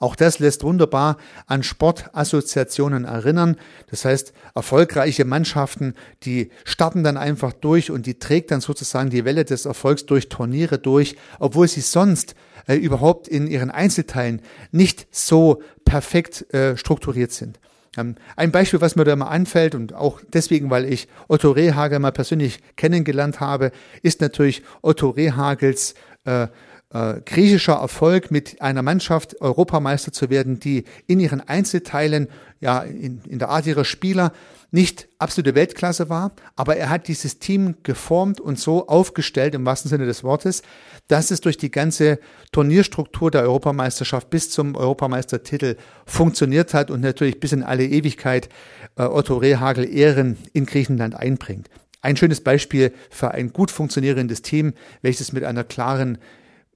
Auch 0.00 0.14
das 0.14 0.38
lässt 0.38 0.62
wunderbar 0.62 1.16
an 1.46 1.64
Sportassoziationen 1.64 3.04
erinnern. 3.04 3.56
Das 3.90 4.04
heißt, 4.04 4.32
erfolgreiche 4.54 5.24
Mannschaften, 5.24 5.94
die 6.22 6.50
starten 6.64 7.02
dann 7.02 7.16
einfach 7.16 7.52
durch 7.52 7.90
und 7.90 8.06
die 8.06 8.20
trägt 8.20 8.52
dann 8.52 8.60
sozusagen 8.60 9.10
die 9.10 9.24
Welle 9.24 9.44
des 9.44 9.64
Erfolgs 9.64 10.06
durch 10.06 10.28
Turniere 10.28 10.78
durch, 10.78 11.16
obwohl 11.40 11.66
sie 11.66 11.80
sonst 11.80 12.36
äh, 12.68 12.76
überhaupt 12.76 13.26
in 13.26 13.48
ihren 13.48 13.72
Einzelteilen 13.72 14.40
nicht 14.70 15.08
so 15.10 15.62
perfekt 15.84 16.52
äh, 16.54 16.76
strukturiert 16.76 17.32
sind. 17.32 17.58
Ähm, 17.96 18.16
ein 18.36 18.52
Beispiel, 18.52 18.80
was 18.80 18.96
mir 18.96 19.04
da 19.04 19.16
mal 19.16 19.28
anfällt 19.28 19.74
und 19.74 19.94
auch 19.94 20.20
deswegen, 20.32 20.70
weil 20.70 20.84
ich 20.84 21.08
Otto 21.28 21.50
Rehagel 21.50 21.98
mal 21.98 22.12
persönlich 22.12 22.60
kennengelernt 22.76 23.40
habe, 23.40 23.72
ist 24.02 24.20
natürlich 24.20 24.62
Otto 24.82 25.10
Rehagels 25.10 25.94
äh, 26.24 26.48
äh, 26.90 27.20
griechischer 27.24 27.74
Erfolg 27.74 28.30
mit 28.30 28.62
einer 28.62 28.82
Mannschaft 28.82 29.40
Europameister 29.40 30.12
zu 30.12 30.30
werden, 30.30 30.58
die 30.58 30.84
in 31.06 31.20
ihren 31.20 31.40
Einzelteilen, 31.40 32.28
ja, 32.60 32.80
in, 32.80 33.20
in 33.28 33.38
der 33.38 33.50
Art 33.50 33.66
ihrer 33.66 33.84
Spieler 33.84 34.32
nicht 34.70 35.08
absolute 35.18 35.54
Weltklasse 35.54 36.10
war, 36.10 36.32
aber 36.54 36.76
er 36.76 36.90
hat 36.90 37.08
dieses 37.08 37.38
Team 37.38 37.76
geformt 37.82 38.40
und 38.40 38.58
so 38.58 38.86
aufgestellt, 38.86 39.54
im 39.54 39.64
wahrsten 39.64 39.88
Sinne 39.88 40.04
des 40.04 40.24
Wortes, 40.24 40.62
dass 41.08 41.30
es 41.30 41.40
durch 41.40 41.56
die 41.56 41.70
ganze 41.70 42.18
Turnierstruktur 42.52 43.30
der 43.30 43.42
Europameisterschaft 43.42 44.28
bis 44.28 44.50
zum 44.50 44.74
Europameistertitel 44.74 45.76
funktioniert 46.04 46.74
hat 46.74 46.90
und 46.90 47.00
natürlich 47.00 47.40
bis 47.40 47.52
in 47.52 47.62
alle 47.62 47.86
Ewigkeit 47.86 48.50
äh, 48.96 49.04
Otto 49.04 49.38
Rehagel 49.38 49.90
Ehren 49.90 50.36
in 50.52 50.66
Griechenland 50.66 51.14
einbringt. 51.14 51.70
Ein 52.02 52.16
schönes 52.16 52.42
Beispiel 52.42 52.92
für 53.10 53.32
ein 53.32 53.52
gut 53.52 53.70
funktionierendes 53.70 54.42
Team, 54.42 54.74
welches 55.00 55.32
mit 55.32 55.44
einer 55.44 55.64
klaren 55.64 56.18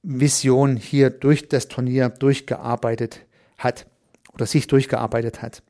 Vision 0.02 0.76
hier 0.76 1.10
durch 1.10 1.48
das 1.48 1.68
Turnier 1.68 2.08
durchgearbeitet 2.08 3.20
hat 3.58 3.86
oder 4.32 4.46
sich 4.46 4.66
durchgearbeitet 4.66 5.42
hat. 5.42 5.62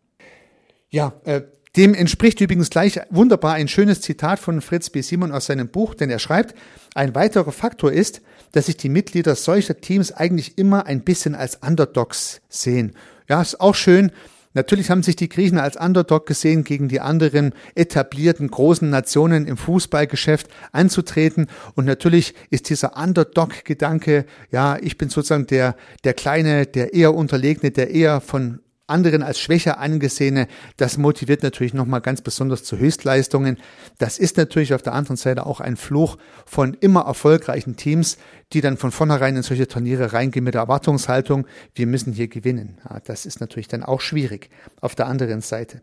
Ja, 0.90 1.14
äh, 1.24 1.42
dem 1.76 1.94
entspricht 1.94 2.40
übrigens 2.40 2.68
gleich 2.68 3.00
wunderbar 3.08 3.54
ein 3.54 3.66
schönes 3.66 4.02
Zitat 4.02 4.38
von 4.38 4.60
Fritz 4.60 4.90
B. 4.90 5.00
Simon 5.00 5.32
aus 5.32 5.46
seinem 5.46 5.68
Buch, 5.68 5.94
denn 5.94 6.10
er 6.10 6.18
schreibt, 6.18 6.54
ein 6.94 7.14
weiterer 7.14 7.52
Faktor 7.52 7.92
ist, 7.92 8.20
dass 8.52 8.66
sich 8.66 8.76
die 8.76 8.90
Mitglieder 8.90 9.34
solcher 9.34 9.80
Teams 9.80 10.12
eigentlich 10.12 10.58
immer 10.58 10.84
ein 10.84 11.02
bisschen 11.02 11.34
als 11.34 11.56
Underdogs 11.56 12.42
sehen. 12.50 12.94
Ja, 13.26 13.40
ist 13.40 13.60
auch 13.60 13.74
schön. 13.74 14.12
Natürlich 14.54 14.90
haben 14.90 15.02
sich 15.02 15.16
die 15.16 15.28
Griechen 15.28 15.58
als 15.58 15.76
Underdog 15.76 16.26
gesehen, 16.26 16.64
gegen 16.64 16.88
die 16.88 17.00
anderen 17.00 17.52
etablierten 17.74 18.48
großen 18.48 18.88
Nationen 18.88 19.46
im 19.46 19.56
Fußballgeschäft 19.56 20.48
anzutreten. 20.72 21.46
Und 21.74 21.86
natürlich 21.86 22.34
ist 22.50 22.68
dieser 22.68 22.96
Underdog-Gedanke, 22.96 24.26
ja, 24.50 24.76
ich 24.80 24.98
bin 24.98 25.08
sozusagen 25.08 25.46
der, 25.46 25.76
der 26.04 26.14
Kleine, 26.14 26.66
der 26.66 26.94
eher 26.94 27.14
Unterlegene, 27.14 27.70
der 27.70 27.90
eher 27.90 28.20
von 28.20 28.60
anderen 28.92 29.22
als 29.22 29.40
schwächer 29.40 29.78
angesehene, 29.78 30.46
das 30.76 30.98
motiviert 30.98 31.42
natürlich 31.42 31.74
nochmal 31.74 32.00
ganz 32.00 32.20
besonders 32.20 32.62
zu 32.62 32.78
Höchstleistungen. 32.78 33.58
Das 33.98 34.18
ist 34.18 34.36
natürlich 34.36 34.74
auf 34.74 34.82
der 34.82 34.92
anderen 34.92 35.16
Seite 35.16 35.46
auch 35.46 35.60
ein 35.60 35.76
Fluch 35.76 36.18
von 36.46 36.74
immer 36.74 37.06
erfolgreichen 37.06 37.76
Teams, 37.76 38.18
die 38.52 38.60
dann 38.60 38.76
von 38.76 38.92
vornherein 38.92 39.36
in 39.36 39.42
solche 39.42 39.66
Turniere 39.66 40.12
reingehen 40.12 40.44
mit 40.44 40.54
der 40.54 40.60
Erwartungshaltung, 40.60 41.46
wir 41.74 41.86
müssen 41.86 42.12
hier 42.12 42.28
gewinnen. 42.28 42.78
Ja, 42.88 43.00
das 43.00 43.26
ist 43.26 43.40
natürlich 43.40 43.68
dann 43.68 43.82
auch 43.82 44.00
schwierig 44.00 44.50
auf 44.80 44.94
der 44.94 45.06
anderen 45.06 45.40
Seite. 45.40 45.82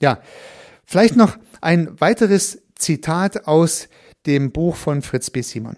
Ja, 0.00 0.20
vielleicht 0.84 1.16
noch 1.16 1.38
ein 1.60 1.98
weiteres 2.00 2.62
Zitat 2.74 3.46
aus 3.46 3.88
dem 4.26 4.52
Buch 4.52 4.76
von 4.76 5.00
Fritz 5.00 5.30
B. 5.30 5.40
Simon. 5.40 5.76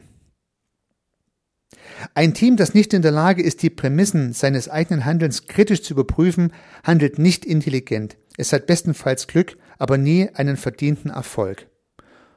Ein 2.14 2.34
Team, 2.34 2.56
das 2.56 2.74
nicht 2.74 2.94
in 2.94 3.02
der 3.02 3.10
Lage 3.10 3.42
ist, 3.42 3.62
die 3.62 3.70
Prämissen 3.70 4.32
seines 4.32 4.68
eigenen 4.68 5.04
Handelns 5.04 5.46
kritisch 5.46 5.82
zu 5.82 5.94
überprüfen, 5.94 6.52
handelt 6.84 7.18
nicht 7.18 7.44
intelligent. 7.44 8.16
Es 8.36 8.52
hat 8.52 8.66
bestenfalls 8.66 9.26
Glück, 9.26 9.58
aber 9.78 9.98
nie 9.98 10.28
einen 10.34 10.56
verdienten 10.56 11.10
Erfolg. 11.10 11.66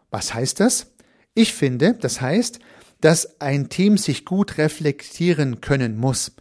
Was 0.09 0.33
heißt 0.33 0.59
das? 0.59 0.91
Ich 1.33 1.53
finde, 1.53 1.93
das 1.93 2.21
heißt, 2.21 2.59
dass 2.99 3.39
ein 3.41 3.69
Team 3.69 3.97
sich 3.97 4.25
gut 4.25 4.57
reflektieren 4.57 5.61
können 5.61 5.97
muss. 5.97 6.33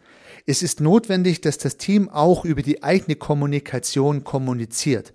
Es 0.47 0.63
ist 0.63 0.81
notwendig, 0.81 1.41
dass 1.41 1.59
das 1.59 1.77
Team 1.77 2.09
auch 2.09 2.45
über 2.45 2.63
die 2.63 2.83
eigene 2.83 3.17
Kommunikation 3.17 4.25
kommuniziert. 4.25 5.13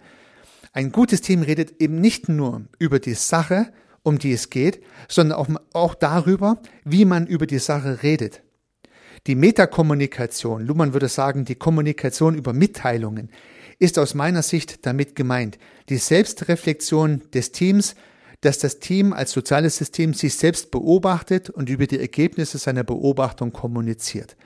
Ein 0.74 0.92
gutes 0.92 1.22
Team 1.22 1.42
redet 1.42 1.82
eben 1.82 2.00
nicht 2.00 2.30
nur 2.30 2.66
über 2.80 3.00
die 3.00 3.14
Sache, 3.14 3.72
um 4.06 4.20
die 4.20 4.34
es 4.34 4.50
geht, 4.50 4.82
sondern 5.10 5.38
auch, 5.38 5.48
auch 5.74 5.96
darüber, 5.96 6.62
wie 6.84 7.06
man 7.06 7.26
über 7.26 7.48
die 7.48 7.60
Sache 7.60 8.04
redet. 8.04 8.42
Die 9.28 9.36
Metakommunikation, 9.36 10.66
Luhmann 10.66 10.94
würde 10.94 11.10
sagen, 11.10 11.46
die 11.46 11.56
Kommunikation 11.56 12.36
über 12.36 12.54
Mitteilungen, 12.54 13.32
ist 13.80 13.98
aus 13.98 14.14
meiner 14.14 14.44
Sicht 14.44 14.86
damit 14.86 15.16
gemeint. 15.16 15.58
Die 15.90 15.98
Selbstreflexion 15.98 17.24
des 17.34 17.52
Teams, 17.52 17.96
dass 18.42 18.60
das 18.60 18.80
Team 18.80 19.12
als 19.12 19.32
soziales 19.32 19.78
System 19.78 20.14
sich 20.14 20.36
selbst 20.36 20.70
beobachtet 20.70 21.50
und 21.50 21.68
über 21.68 21.88
die 21.88 22.00
Ergebnisse 22.00 22.60
seiner 22.60 22.84
Beobachtung 22.84 23.52
kommuniziert. 23.52 24.38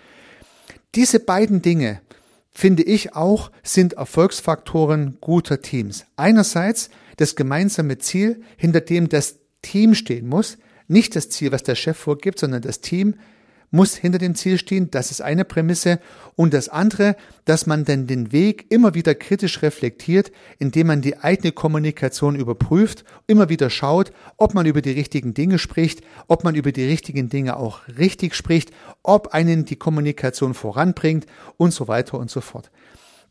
Diese 0.95 1.19
beiden 1.19 1.61
Dinge, 1.61 2.01
finde 2.49 2.83
ich 2.83 3.13
auch, 3.13 3.51
sind 3.61 3.93
Erfolgsfaktoren 3.93 5.17
guter 5.19 5.61
Teams. 5.61 6.05
Einerseits 6.15 6.89
das 7.17 7.35
gemeinsame 7.35 7.97
Ziel, 7.97 8.41
hinter 8.55 8.79
dem 8.79 9.09
das 9.09 9.39
Team 9.61 9.95
stehen 9.95 10.27
muss. 10.27 10.57
Nicht 10.87 11.15
das 11.15 11.29
Ziel, 11.29 11.51
was 11.51 11.63
der 11.63 11.75
Chef 11.75 11.97
vorgibt, 11.97 12.39
sondern 12.39 12.61
das 12.61 12.81
Team 12.81 13.15
muss 13.71 13.95
hinter 13.95 14.17
dem 14.17 14.35
Ziel 14.35 14.57
stehen. 14.57 14.89
Das 14.91 15.11
ist 15.11 15.21
eine 15.21 15.45
Prämisse. 15.45 15.99
Und 16.35 16.53
das 16.53 16.69
andere, 16.69 17.15
dass 17.45 17.67
man 17.67 17.85
dann 17.85 18.07
den 18.07 18.31
Weg 18.31 18.65
immer 18.69 18.93
wieder 18.93 19.15
kritisch 19.15 19.61
reflektiert, 19.61 20.31
indem 20.57 20.87
man 20.87 21.01
die 21.01 21.17
eigene 21.17 21.51
Kommunikation 21.51 22.35
überprüft, 22.35 23.03
immer 23.27 23.49
wieder 23.49 23.69
schaut, 23.69 24.11
ob 24.37 24.53
man 24.53 24.65
über 24.65 24.81
die 24.81 24.91
richtigen 24.91 25.33
Dinge 25.33 25.59
spricht, 25.59 26.01
ob 26.27 26.43
man 26.43 26.55
über 26.55 26.71
die 26.71 26.85
richtigen 26.85 27.29
Dinge 27.29 27.57
auch 27.57 27.81
richtig 27.97 28.35
spricht, 28.35 28.71
ob 29.03 29.29
einen 29.33 29.65
die 29.65 29.75
Kommunikation 29.75 30.53
voranbringt 30.53 31.25
und 31.57 31.71
so 31.71 31.87
weiter 31.87 32.17
und 32.17 32.31
so 32.31 32.41
fort. 32.41 32.71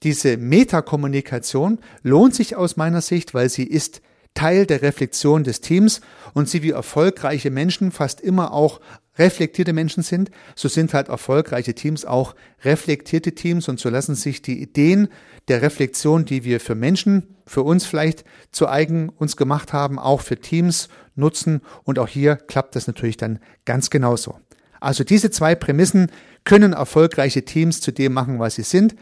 Diese 0.04 0.36
Metakommunikation 0.36 1.80
lohnt 2.02 2.34
sich 2.34 2.54
aus 2.54 2.76
meiner 2.76 3.00
Sicht, 3.00 3.34
weil 3.34 3.48
sie 3.48 3.64
ist 3.64 4.00
Teil 4.38 4.66
der 4.66 4.82
Reflexion 4.82 5.42
des 5.42 5.60
Teams 5.60 6.00
und 6.32 6.48
sie 6.48 6.62
wie 6.62 6.70
erfolgreiche 6.70 7.50
Menschen 7.50 7.90
fast 7.90 8.20
immer 8.20 8.52
auch 8.52 8.80
reflektierte 9.18 9.72
Menschen 9.72 10.04
sind, 10.04 10.30
so 10.54 10.68
sind 10.68 10.94
halt 10.94 11.08
erfolgreiche 11.08 11.74
Teams 11.74 12.04
auch 12.04 12.36
reflektierte 12.62 13.34
Teams 13.34 13.68
und 13.68 13.80
so 13.80 13.88
lassen 13.88 14.14
sich 14.14 14.40
die 14.40 14.62
Ideen 14.62 15.08
der 15.48 15.60
Reflexion, 15.60 16.24
die 16.24 16.44
wir 16.44 16.60
für 16.60 16.76
Menschen, 16.76 17.34
für 17.48 17.62
uns 17.62 17.84
vielleicht 17.84 18.24
zu 18.52 18.68
eigen 18.68 19.08
uns 19.08 19.36
gemacht 19.36 19.72
haben, 19.72 19.98
auch 19.98 20.20
für 20.20 20.36
Teams 20.36 20.88
nutzen 21.16 21.60
und 21.82 21.98
auch 21.98 22.06
hier 22.06 22.36
klappt 22.36 22.76
das 22.76 22.86
natürlich 22.86 23.16
dann 23.16 23.40
ganz 23.64 23.90
genauso. 23.90 24.38
Also 24.78 25.02
diese 25.02 25.32
zwei 25.32 25.56
Prämissen 25.56 26.12
können 26.44 26.74
erfolgreiche 26.74 27.44
Teams 27.44 27.80
zu 27.80 27.90
dem 27.90 28.12
machen, 28.12 28.38
was 28.38 28.54
sie 28.54 28.62
sind. 28.62 28.94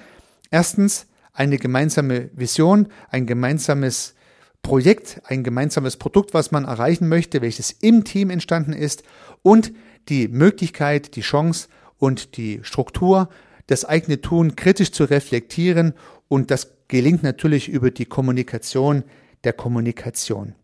Erstens 0.50 1.08
eine 1.34 1.58
gemeinsame 1.58 2.30
Vision, 2.32 2.88
ein 3.10 3.26
gemeinsames 3.26 4.15
Projekt, 4.66 5.20
ein 5.22 5.44
gemeinsames 5.44 5.96
Produkt, 5.96 6.34
was 6.34 6.50
man 6.50 6.64
erreichen 6.64 7.08
möchte, 7.08 7.40
welches 7.40 7.70
im 7.70 8.02
Team 8.02 8.30
entstanden 8.30 8.72
ist 8.72 9.04
und 9.42 9.72
die 10.08 10.26
Möglichkeit, 10.26 11.14
die 11.14 11.20
Chance 11.20 11.68
und 11.98 12.36
die 12.36 12.58
Struktur, 12.62 13.28
das 13.68 13.84
eigene 13.84 14.20
Tun 14.20 14.56
kritisch 14.56 14.90
zu 14.90 15.04
reflektieren 15.04 15.94
und 16.26 16.50
das 16.50 16.72
gelingt 16.88 17.22
natürlich 17.22 17.68
über 17.68 17.92
die 17.92 18.06
Kommunikation 18.06 19.04
der 19.44 19.52
Kommunikation. 19.52 20.56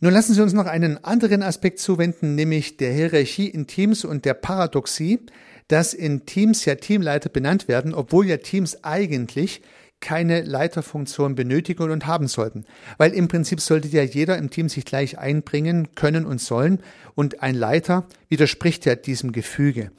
Nun 0.00 0.12
lassen 0.12 0.34
Sie 0.34 0.40
uns 0.40 0.52
noch 0.52 0.66
einen 0.66 1.02
anderen 1.02 1.42
Aspekt 1.42 1.80
zuwenden, 1.80 2.36
nämlich 2.36 2.76
der 2.76 2.92
Hierarchie 2.92 3.48
in 3.48 3.66
Teams 3.66 4.04
und 4.04 4.24
der 4.24 4.34
Paradoxie, 4.34 5.18
dass 5.66 5.92
in 5.92 6.24
Teams 6.24 6.64
ja 6.66 6.76
Teamleiter 6.76 7.30
benannt 7.30 7.66
werden, 7.66 7.94
obwohl 7.94 8.28
ja 8.28 8.36
Teams 8.36 8.84
eigentlich 8.84 9.60
keine 10.00 10.42
Leiterfunktion 10.42 11.34
benötigen 11.34 11.90
und 11.90 12.06
haben 12.06 12.26
sollten. 12.26 12.64
Weil 12.98 13.12
im 13.12 13.28
Prinzip 13.28 13.60
sollte 13.60 13.88
ja 13.88 14.02
jeder 14.02 14.38
im 14.38 14.50
Team 14.50 14.68
sich 14.68 14.84
gleich 14.84 15.18
einbringen 15.18 15.88
können 15.94 16.26
und 16.26 16.40
sollen 16.40 16.80
und 17.14 17.42
ein 17.42 17.54
Leiter 17.54 18.06
widerspricht 18.28 18.86
ja 18.86 18.94
diesem 18.94 19.32
Gefüge. 19.32 19.90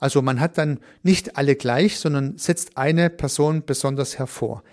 Also 0.00 0.20
man 0.20 0.40
hat 0.40 0.58
dann 0.58 0.80
nicht 1.02 1.36
alle 1.36 1.54
gleich, 1.54 1.98
sondern 1.98 2.36
setzt 2.36 2.76
eine 2.76 3.08
Person 3.08 3.64
besonders 3.64 4.18
hervor. 4.18 4.64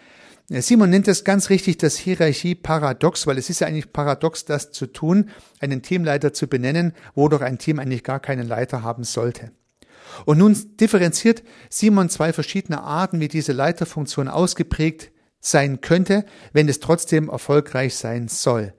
Simon 0.51 0.89
nennt 0.89 1.07
es 1.07 1.23
ganz 1.23 1.51
richtig 1.51 1.77
das 1.77 1.95
Hierarchie-Paradox, 1.97 3.27
weil 3.27 3.37
es 3.37 3.51
ist 3.51 3.61
ja 3.61 3.67
eigentlich 3.67 3.93
paradox, 3.93 4.45
das 4.45 4.71
zu 4.71 4.87
tun, 4.87 5.29
einen 5.59 5.83
Teamleiter 5.83 6.33
zu 6.33 6.47
benennen, 6.47 6.93
wo 7.13 7.27
doch 7.27 7.41
ein 7.41 7.59
Team 7.59 7.77
eigentlich 7.77 8.03
gar 8.03 8.19
keinen 8.19 8.47
Leiter 8.47 8.81
haben 8.81 9.03
sollte. 9.03 9.51
Und 10.25 10.37
nun 10.37 10.55
differenziert 10.79 11.43
Simon 11.69 12.09
zwei 12.09 12.33
verschiedene 12.33 12.81
Arten, 12.81 13.19
wie 13.19 13.27
diese 13.27 13.53
Leiterfunktion 13.53 14.27
ausgeprägt 14.27 15.11
sein 15.39 15.81
könnte, 15.81 16.25
wenn 16.53 16.67
es 16.67 16.79
trotzdem 16.79 17.29
erfolgreich 17.29 17.95
sein 17.95 18.27
soll. 18.27 18.73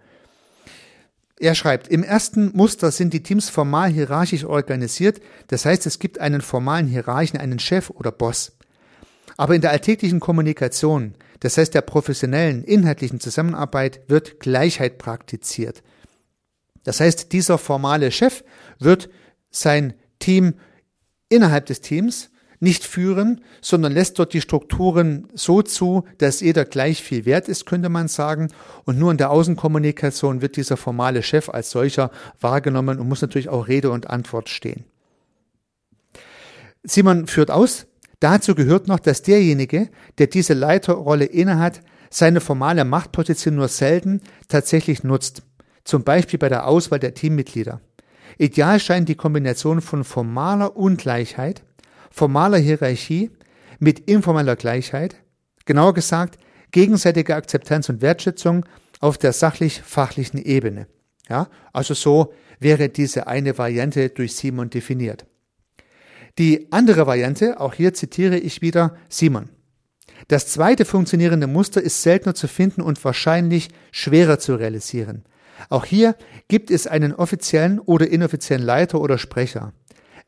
Er 1.38 1.54
schreibt, 1.54 1.88
im 1.88 2.02
ersten 2.02 2.54
Muster 2.54 2.90
sind 2.90 3.14
die 3.14 3.23
Teams 3.23 3.49
formal 3.49 3.90
hierarchisch 3.90 4.44
organisiert, 4.44 5.23
das 5.49 5.64
heißt 5.64 5.87
es 5.87 5.99
gibt 5.99 6.18
einen 6.18 6.42
formalen 6.42 6.87
Hierarchen, 6.87 7.40
einen 7.40 7.59
Chef 7.59 7.88
oder 7.88 8.12
Boss. 8.12 8.52
Aber 9.38 9.54
in 9.54 9.62
der 9.62 9.70
alltäglichen 9.70 10.20
Kommunikation, 10.20 11.14
das 11.40 11.56
heißt 11.56 11.75
der 11.75 11.80
professionellen, 11.80 12.62
inhaltlichen 12.62 13.20
Zusammenarbeit, 13.20 14.02
wird 14.06 14.38
Gleichheit 14.38 14.99
praktiziert. 14.99 15.82
Das 16.85 17.00
heißt, 17.00 17.32
dieser 17.32 17.56
formale 17.56 18.11
Chef 18.11 18.44
wird 18.78 19.09
sein 19.50 19.94
Team 20.18 20.54
innerhalb 21.30 21.64
des 21.66 21.80
Teams 21.80 22.30
nicht 22.60 22.84
führen, 22.84 23.40
sondern 23.62 23.92
lässt 23.92 24.18
dort 24.18 24.34
die 24.34 24.42
Strukturen 24.42 25.28
so 25.34 25.62
zu, 25.62 26.04
dass 26.18 26.40
jeder 26.40 26.66
gleich 26.66 27.02
viel 27.02 27.25
wert 27.25 27.49
ist, 27.49 27.64
könnte 27.64 27.88
man 27.88 28.06
sagen. 28.06 28.49
Und 28.84 28.99
nur 28.99 29.10
in 29.10 29.16
der 29.16 29.30
Außenkommunikation 29.30 30.42
wird 30.42 30.56
dieser 30.56 30.76
formale 30.76 31.22
Chef 31.22 31.49
als 31.49 31.70
solcher 31.70 32.10
wahrgenommen 32.38 32.99
und 32.99 33.08
muss 33.08 33.22
natürlich 33.22 33.49
auch 33.49 33.66
Rede 33.66 33.90
und 33.90 34.10
Antwort 34.10 34.50
stehen. 34.50 34.84
Simon 36.82 37.26
führt 37.26 37.50
aus, 37.50 37.87
dazu 38.20 38.54
gehört 38.54 38.88
noch, 38.88 39.00
dass 39.00 39.22
derjenige, 39.22 39.88
der 40.18 40.26
diese 40.26 40.54
Leiterrolle 40.54 41.25
innehat, 41.25 41.80
seine 42.10 42.40
formale 42.40 42.84
Machtposition 42.84 43.54
nur 43.54 43.68
selten 43.68 44.20
tatsächlich 44.49 45.02
nutzt. 45.02 45.42
Zum 45.84 46.04
Beispiel 46.04 46.38
bei 46.38 46.49
der 46.49 46.66
Auswahl 46.66 46.99
der 46.99 47.14
Teammitglieder. 47.14 47.80
Ideal 48.38 48.80
scheint 48.80 49.08
die 49.08 49.14
Kombination 49.14 49.80
von 49.80 50.04
formaler 50.04 50.76
Ungleichheit, 50.76 51.62
formaler 52.10 52.58
Hierarchie 52.58 53.30
mit 53.78 54.00
informeller 54.00 54.56
Gleichheit, 54.56 55.16
genauer 55.64 55.94
gesagt 55.94 56.38
gegenseitiger 56.70 57.37
Akzeptanz 57.37 57.88
und 57.88 58.02
Wertschätzung 58.02 58.64
auf 59.00 59.18
der 59.18 59.32
sachlich-fachlichen 59.32 60.38
Ebene. 60.38 60.87
Ja, 61.28 61.49
also 61.72 61.95
so 61.95 62.32
wäre 62.58 62.88
diese 62.88 63.26
eine 63.26 63.56
Variante 63.58 64.10
durch 64.10 64.34
Simon 64.34 64.71
definiert. 64.71 65.26
Die 66.38 66.73
andere 66.73 67.06
Variante, 67.06 67.60
auch 67.60 67.75
hier 67.75 67.95
zitiere 67.95 68.38
ich 68.38 68.62
wieder 68.62 68.97
Simon. 69.08 69.49
Das 70.28 70.47
zweite 70.47 70.84
funktionierende 70.84 71.47
Muster 71.47 71.80
ist 71.80 72.02
seltener 72.02 72.34
zu 72.34 72.47
finden 72.47 72.82
und 72.82 73.02
wahrscheinlich 73.04 73.69
schwerer 73.90 74.38
zu 74.38 74.54
realisieren. 74.54 75.25
Auch 75.68 75.84
hier 75.84 76.16
gibt 76.49 76.70
es 76.70 76.86
einen 76.86 77.14
offiziellen 77.14 77.78
oder 77.78 78.08
inoffiziellen 78.08 78.64
Leiter 78.64 79.00
oder 79.00 79.18
Sprecher. 79.18 79.73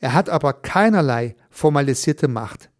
Er 0.00 0.14
hat 0.14 0.28
aber 0.28 0.52
keinerlei 0.52 1.36
formalisierte 1.50 2.28
Macht. 2.28 2.70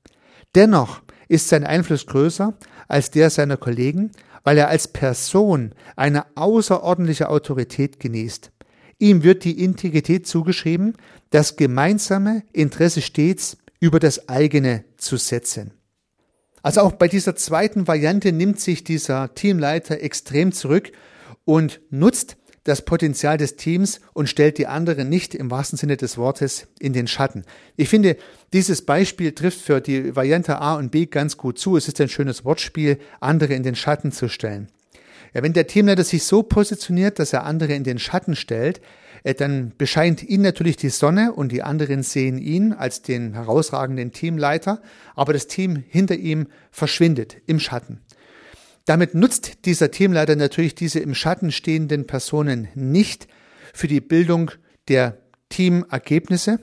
Dennoch 0.54 1.02
ist 1.28 1.48
sein 1.48 1.64
Einfluss 1.64 2.06
größer 2.06 2.54
als 2.88 3.10
der 3.10 3.30
seiner 3.30 3.56
Kollegen, 3.56 4.10
weil 4.44 4.58
er 4.58 4.68
als 4.68 4.88
Person 4.88 5.72
eine 5.96 6.26
außerordentliche 6.36 7.28
Autorität 7.28 8.00
genießt. 8.00 8.50
Ihm 8.98 9.22
wird 9.22 9.44
die 9.44 9.62
Integrität 9.64 10.26
zugeschrieben, 10.26 10.94
das 11.30 11.56
gemeinsame 11.56 12.42
Interesse 12.52 13.00
stets 13.00 13.56
über 13.80 13.98
das 13.98 14.28
eigene 14.28 14.84
zu 14.96 15.16
setzen. 15.16 15.72
Also 16.62 16.82
auch 16.82 16.92
bei 16.92 17.08
dieser 17.08 17.34
zweiten 17.34 17.88
Variante 17.88 18.32
nimmt 18.32 18.60
sich 18.60 18.84
dieser 18.84 19.34
Teamleiter 19.34 20.00
extrem 20.00 20.52
zurück 20.52 20.92
und 21.44 21.80
nutzt 21.90 22.36
das 22.64 22.84
Potenzial 22.84 23.38
des 23.38 23.56
Teams 23.56 24.00
und 24.12 24.28
stellt 24.28 24.58
die 24.58 24.66
anderen 24.66 25.08
nicht 25.08 25.34
im 25.34 25.50
wahrsten 25.50 25.78
Sinne 25.78 25.96
des 25.96 26.16
Wortes 26.16 26.68
in 26.78 26.92
den 26.92 27.08
Schatten. 27.08 27.44
Ich 27.76 27.88
finde, 27.88 28.16
dieses 28.52 28.82
Beispiel 28.82 29.32
trifft 29.32 29.60
für 29.60 29.80
die 29.80 30.14
Variante 30.14 30.58
A 30.60 30.76
und 30.76 30.90
B 30.90 31.06
ganz 31.06 31.36
gut 31.36 31.58
zu. 31.58 31.76
Es 31.76 31.88
ist 31.88 32.00
ein 32.00 32.08
schönes 32.08 32.44
Wortspiel, 32.44 32.98
andere 33.20 33.54
in 33.54 33.62
den 33.62 33.74
Schatten 33.74 34.12
zu 34.12 34.28
stellen. 34.28 34.68
Ja, 35.34 35.42
wenn 35.42 35.54
der 35.54 35.66
Teamleiter 35.66 36.04
sich 36.04 36.24
so 36.24 36.42
positioniert, 36.42 37.18
dass 37.18 37.32
er 37.32 37.44
andere 37.44 37.72
in 37.72 37.84
den 37.84 37.98
Schatten 37.98 38.36
stellt, 38.36 38.80
äh, 39.24 39.34
dann 39.34 39.72
bescheint 39.76 40.22
ihn 40.22 40.42
natürlich 40.42 40.76
die 40.76 40.90
Sonne 40.90 41.32
und 41.32 41.52
die 41.52 41.62
anderen 41.62 42.02
sehen 42.02 42.38
ihn 42.38 42.72
als 42.72 43.02
den 43.02 43.34
herausragenden 43.34 44.12
Teamleiter, 44.12 44.82
aber 45.14 45.32
das 45.32 45.46
Team 45.46 45.82
hinter 45.88 46.16
ihm 46.16 46.48
verschwindet 46.70 47.36
im 47.46 47.58
Schatten. 47.58 48.00
Damit 48.84 49.14
nutzt 49.14 49.64
dieser 49.64 49.90
Teamleiter 49.90 50.36
natürlich 50.36 50.74
diese 50.74 51.00
im 51.00 51.14
Schatten 51.14 51.52
stehenden 51.52 52.06
Personen 52.06 52.68
nicht 52.74 53.28
für 53.72 53.88
die 53.88 54.00
Bildung 54.00 54.50
der 54.88 55.18
Teamergebnisse, 55.48 56.58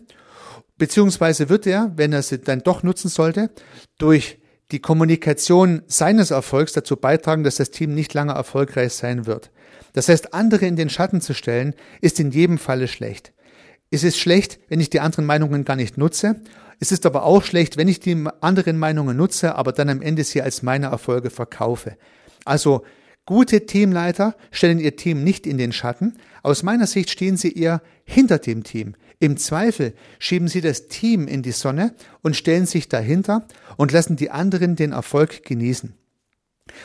beziehungsweise 0.77 1.49
wird 1.49 1.65
er, 1.67 1.91
wenn 1.95 2.13
er 2.13 2.21
sie 2.23 2.39
dann 2.39 2.61
doch 2.61 2.83
nutzen 2.83 3.09
sollte, 3.09 3.51
durch 3.97 4.39
die 4.71 4.79
Kommunikation 4.79 5.81
seines 5.87 6.31
Erfolgs 6.31 6.73
dazu 6.73 6.95
beitragen, 6.95 7.43
dass 7.43 7.55
das 7.55 7.71
Team 7.71 7.93
nicht 7.93 8.13
lange 8.13 8.33
erfolgreich 8.33 8.93
sein 8.93 9.25
wird. 9.25 9.51
Das 9.93 10.09
heißt, 10.09 10.33
andere 10.33 10.65
in 10.65 10.75
den 10.75 10.89
Schatten 10.89 11.21
zu 11.21 11.33
stellen, 11.33 11.73
ist 12.01 12.19
in 12.19 12.31
jedem 12.31 12.57
Falle 12.57 12.87
schlecht. 12.87 13.33
Es 13.91 14.03
ist 14.03 14.19
schlecht, 14.19 14.59
wenn 14.67 14.79
ich 14.79 14.91
die 14.91 14.99
anderen 14.99 15.25
Meinungen 15.25 15.65
gar 15.65 15.75
nicht 15.75 15.97
nutze. 15.97 16.41
Es 16.79 16.91
ist 16.91 17.05
aber 17.05 17.23
auch 17.23 17.43
schlecht, 17.43 17.75
wenn 17.77 17.89
ich 17.89 17.99
die 17.99 18.25
anderen 18.41 18.77
Meinungen 18.77 19.17
nutze, 19.17 19.55
aber 19.55 19.73
dann 19.73 19.89
am 19.89 20.01
Ende 20.01 20.23
sie 20.23 20.41
als 20.41 20.63
meine 20.63 20.87
Erfolge 20.87 21.29
verkaufe. 21.29 21.97
Also 22.45 22.85
gute 23.25 23.65
Teamleiter 23.65 24.35
stellen 24.51 24.79
ihr 24.79 24.95
Team 24.95 25.23
nicht 25.23 25.45
in 25.45 25.57
den 25.57 25.73
Schatten. 25.73 26.17
Aus 26.41 26.63
meiner 26.63 26.87
Sicht 26.87 27.09
stehen 27.09 27.35
sie 27.35 27.51
eher 27.51 27.81
hinter 28.05 28.39
dem 28.39 28.63
Team. 28.63 28.95
Im 29.19 29.35
Zweifel 29.35 29.93
schieben 30.17 30.47
sie 30.47 30.61
das 30.61 30.87
Team 30.87 31.27
in 31.27 31.41
die 31.41 31.51
Sonne 31.51 31.93
und 32.21 32.37
stellen 32.37 32.65
sich 32.65 32.87
dahinter 32.87 33.45
und 33.75 33.91
lassen 33.91 34.15
die 34.15 34.31
anderen 34.31 34.77
den 34.77 34.93
Erfolg 34.93 35.43
genießen. 35.43 35.93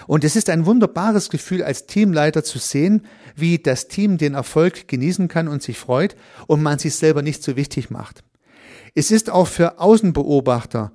Und 0.09 0.25
es 0.25 0.35
ist 0.35 0.51
ein 0.51 0.67
wunderbares 0.67 1.31
Gefühl 1.31 1.63
als 1.63 1.87
Teamleiter 1.87 2.43
zu 2.43 2.59
sehen, 2.59 3.07
wie 3.37 3.59
das 3.59 3.87
Team 3.87 4.19
den 4.19 4.35
Erfolg 4.35 4.89
genießen 4.89 5.29
kann 5.29 5.47
und 5.47 5.63
sich 5.63 5.79
freut 5.79 6.17
und 6.49 6.63
man 6.63 6.81
sich 6.81 6.97
selber 6.97 7.23
nicht 7.23 7.45
so 7.45 7.55
wichtig 7.55 7.91
macht. 7.91 8.25
Es 8.95 9.11
ist 9.11 9.29
auch 9.29 9.49
für 9.49 9.81
Außenbeobachter, 9.81 10.93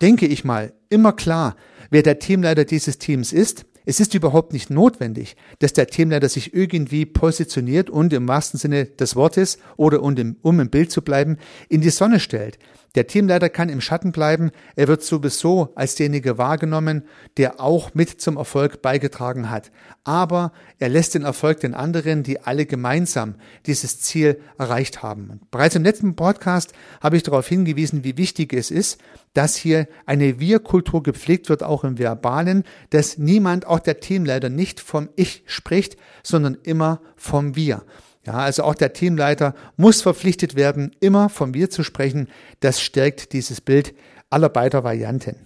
denke 0.00 0.26
ich 0.26 0.44
mal, 0.44 0.72
immer 0.88 1.12
klar, 1.12 1.56
wer 1.90 2.02
der 2.02 2.18
Teamleiter 2.18 2.64
dieses 2.64 2.98
Teams 2.98 3.34
ist. 3.34 3.66
Es 3.84 4.00
ist 4.00 4.14
überhaupt 4.14 4.54
nicht 4.54 4.70
notwendig, 4.70 5.36
dass 5.58 5.74
der 5.74 5.86
Teamleiter 5.88 6.28
sich 6.28 6.54
irgendwie 6.54 7.04
positioniert 7.04 7.90
und 7.90 8.12
im 8.14 8.28
wahrsten 8.28 8.58
Sinne 8.58 8.86
des 8.86 9.14
Wortes 9.14 9.58
oder 9.76 10.02
um 10.02 10.60
im 10.60 10.70
Bild 10.70 10.90
zu 10.90 11.02
bleiben, 11.02 11.36
in 11.68 11.82
die 11.82 11.90
Sonne 11.90 12.20
stellt. 12.20 12.58
Der 12.94 13.06
Teamleiter 13.06 13.48
kann 13.50 13.68
im 13.68 13.80
Schatten 13.80 14.12
bleiben, 14.12 14.50
er 14.74 14.88
wird 14.88 15.02
sowieso 15.02 15.72
als 15.74 15.94
derjenige 15.94 16.38
wahrgenommen, 16.38 17.04
der 17.36 17.60
auch 17.60 17.94
mit 17.94 18.20
zum 18.20 18.36
Erfolg 18.36 18.80
beigetragen 18.80 19.50
hat. 19.50 19.70
Aber 20.04 20.52
er 20.78 20.88
lässt 20.88 21.14
den 21.14 21.22
Erfolg 21.22 21.60
den 21.60 21.74
anderen, 21.74 22.22
die 22.22 22.40
alle 22.40 22.64
gemeinsam 22.64 23.34
dieses 23.66 24.00
Ziel 24.00 24.40
erreicht 24.56 25.02
haben. 25.02 25.40
Bereits 25.50 25.76
im 25.76 25.84
letzten 25.84 26.16
Podcast 26.16 26.72
habe 27.02 27.16
ich 27.16 27.22
darauf 27.22 27.46
hingewiesen, 27.46 28.04
wie 28.04 28.16
wichtig 28.16 28.54
es 28.54 28.70
ist, 28.70 28.98
dass 29.34 29.54
hier 29.54 29.86
eine 30.06 30.40
Wir-Kultur 30.40 31.02
gepflegt 31.02 31.48
wird, 31.48 31.62
auch 31.62 31.84
im 31.84 31.98
Verbalen, 31.98 32.64
dass 32.90 33.18
niemand, 33.18 33.66
auch 33.66 33.80
der 33.80 34.00
Teamleiter, 34.00 34.48
nicht 34.48 34.80
vom 34.80 35.10
Ich 35.14 35.44
spricht, 35.46 35.96
sondern 36.22 36.56
immer 36.62 37.00
vom 37.16 37.54
Wir. 37.54 37.84
Ja, 38.28 38.34
also 38.34 38.62
auch 38.64 38.74
der 38.74 38.92
Teamleiter 38.92 39.54
muss 39.78 40.02
verpflichtet 40.02 40.54
werden, 40.54 40.94
immer 41.00 41.30
von 41.30 41.54
wir 41.54 41.70
zu 41.70 41.82
sprechen. 41.82 42.28
Das 42.60 42.78
stärkt 42.78 43.32
dieses 43.32 43.62
Bild 43.62 43.94
aller 44.28 44.50
beider 44.50 44.84
Varianten. 44.84 45.36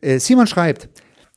Äh, 0.00 0.18
Simon 0.18 0.48
schreibt, 0.48 0.88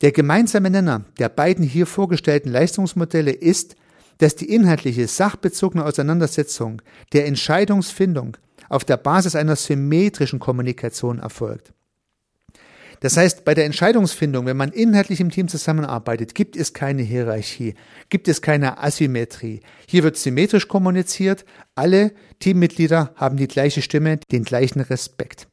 der 0.02 0.12
gemeinsame 0.12 0.72
Nenner 0.72 1.06
der 1.20 1.30
beiden 1.30 1.64
hier 1.64 1.86
vorgestellten 1.86 2.50
Leistungsmodelle 2.50 3.30
ist, 3.30 3.76
dass 4.18 4.36
die 4.36 4.52
inhaltliche, 4.52 5.08
sachbezogene 5.08 5.86
Auseinandersetzung 5.86 6.82
der 7.14 7.28
Entscheidungsfindung 7.28 8.36
auf 8.68 8.84
der 8.84 8.98
Basis 8.98 9.36
einer 9.36 9.58
symmetrischen 9.58 10.40
Kommunikation 10.40 11.20
erfolgt. 11.20 11.72
Das 13.02 13.18
heißt, 13.18 13.46
bei 13.46 13.56
der 13.56 13.66
Entscheidungsfindung, 13.66 14.46
wenn 14.46 14.58
man 14.58 14.72
inhaltlich 14.72 15.20
im 15.20 15.32
Team 15.32 15.48
zusammenarbeitet, 15.48 16.36
gibt 16.36 16.56
es 16.56 16.72
keine 16.74 17.02
Hierarchie, 17.02 17.74
gibt 18.10 18.28
es 18.28 18.44
keine 18.44 18.78
Asymmetrie. 18.78 19.62
Hier 19.88 20.04
wird 20.04 20.18
symmetrisch 20.18 20.68
kommuniziert, 20.68 21.44
alle 21.74 22.12
Teammitglieder 22.40 23.12
haben 23.16 23.38
die 23.38 23.48
gleiche 23.48 23.82
Stimme, 23.82 24.20
den 24.32 24.44
gleichen 24.44 24.82
Respekt. 24.82 25.48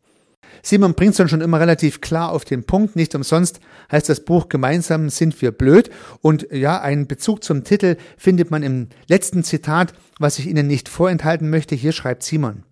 Simon 0.62 0.92
bringt 0.92 1.12
es 1.12 1.16
dann 1.16 1.28
schon 1.28 1.40
immer 1.40 1.58
relativ 1.60 2.02
klar 2.02 2.32
auf 2.32 2.44
den 2.44 2.64
Punkt. 2.64 2.96
Nicht 2.96 3.14
umsonst 3.14 3.60
heißt 3.90 4.08
das 4.08 4.24
Buch 4.24 4.48
Gemeinsam 4.50 5.08
sind 5.08 5.40
wir 5.40 5.52
blöd. 5.52 5.90
Und 6.20 6.48
ja, 6.50 6.80
einen 6.80 7.06
Bezug 7.06 7.44
zum 7.44 7.64
Titel 7.64 7.96
findet 8.16 8.50
man 8.50 8.62
im 8.62 8.88
letzten 9.06 9.44
Zitat, 9.44 9.94
was 10.18 10.38
ich 10.38 10.46
Ihnen 10.46 10.66
nicht 10.66 10.88
vorenthalten 10.88 11.48
möchte. 11.48 11.74
Hier 11.74 11.92
schreibt 11.92 12.22
Simon. 12.22 12.64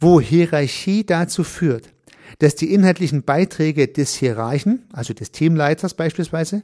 Wo 0.00 0.20
Hierarchie 0.20 1.04
dazu 1.04 1.44
führt, 1.44 1.90
dass 2.38 2.54
die 2.54 2.72
inhaltlichen 2.72 3.22
Beiträge 3.22 3.88
des 3.88 4.14
Hierarchen, 4.14 4.86
also 4.92 5.14
des 5.14 5.32
Teamleiters 5.32 5.94
beispielsweise, 5.94 6.62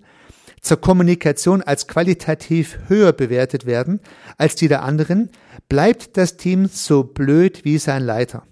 zur 0.61 0.81
Kommunikation 0.81 1.62
als 1.62 1.87
qualitativ 1.87 2.79
höher 2.88 3.12
bewertet 3.12 3.66
werden 3.66 4.00
als 4.38 4.55
die 4.55 4.68
der 4.68 4.83
anderen, 4.83 5.31
bleibt 5.68 6.16
das 6.16 6.37
Team 6.37 6.66
so 6.66 7.05
blöd 7.05 7.64
wie 7.64 7.79
sein 7.79 8.03
Leiter. 8.03 8.44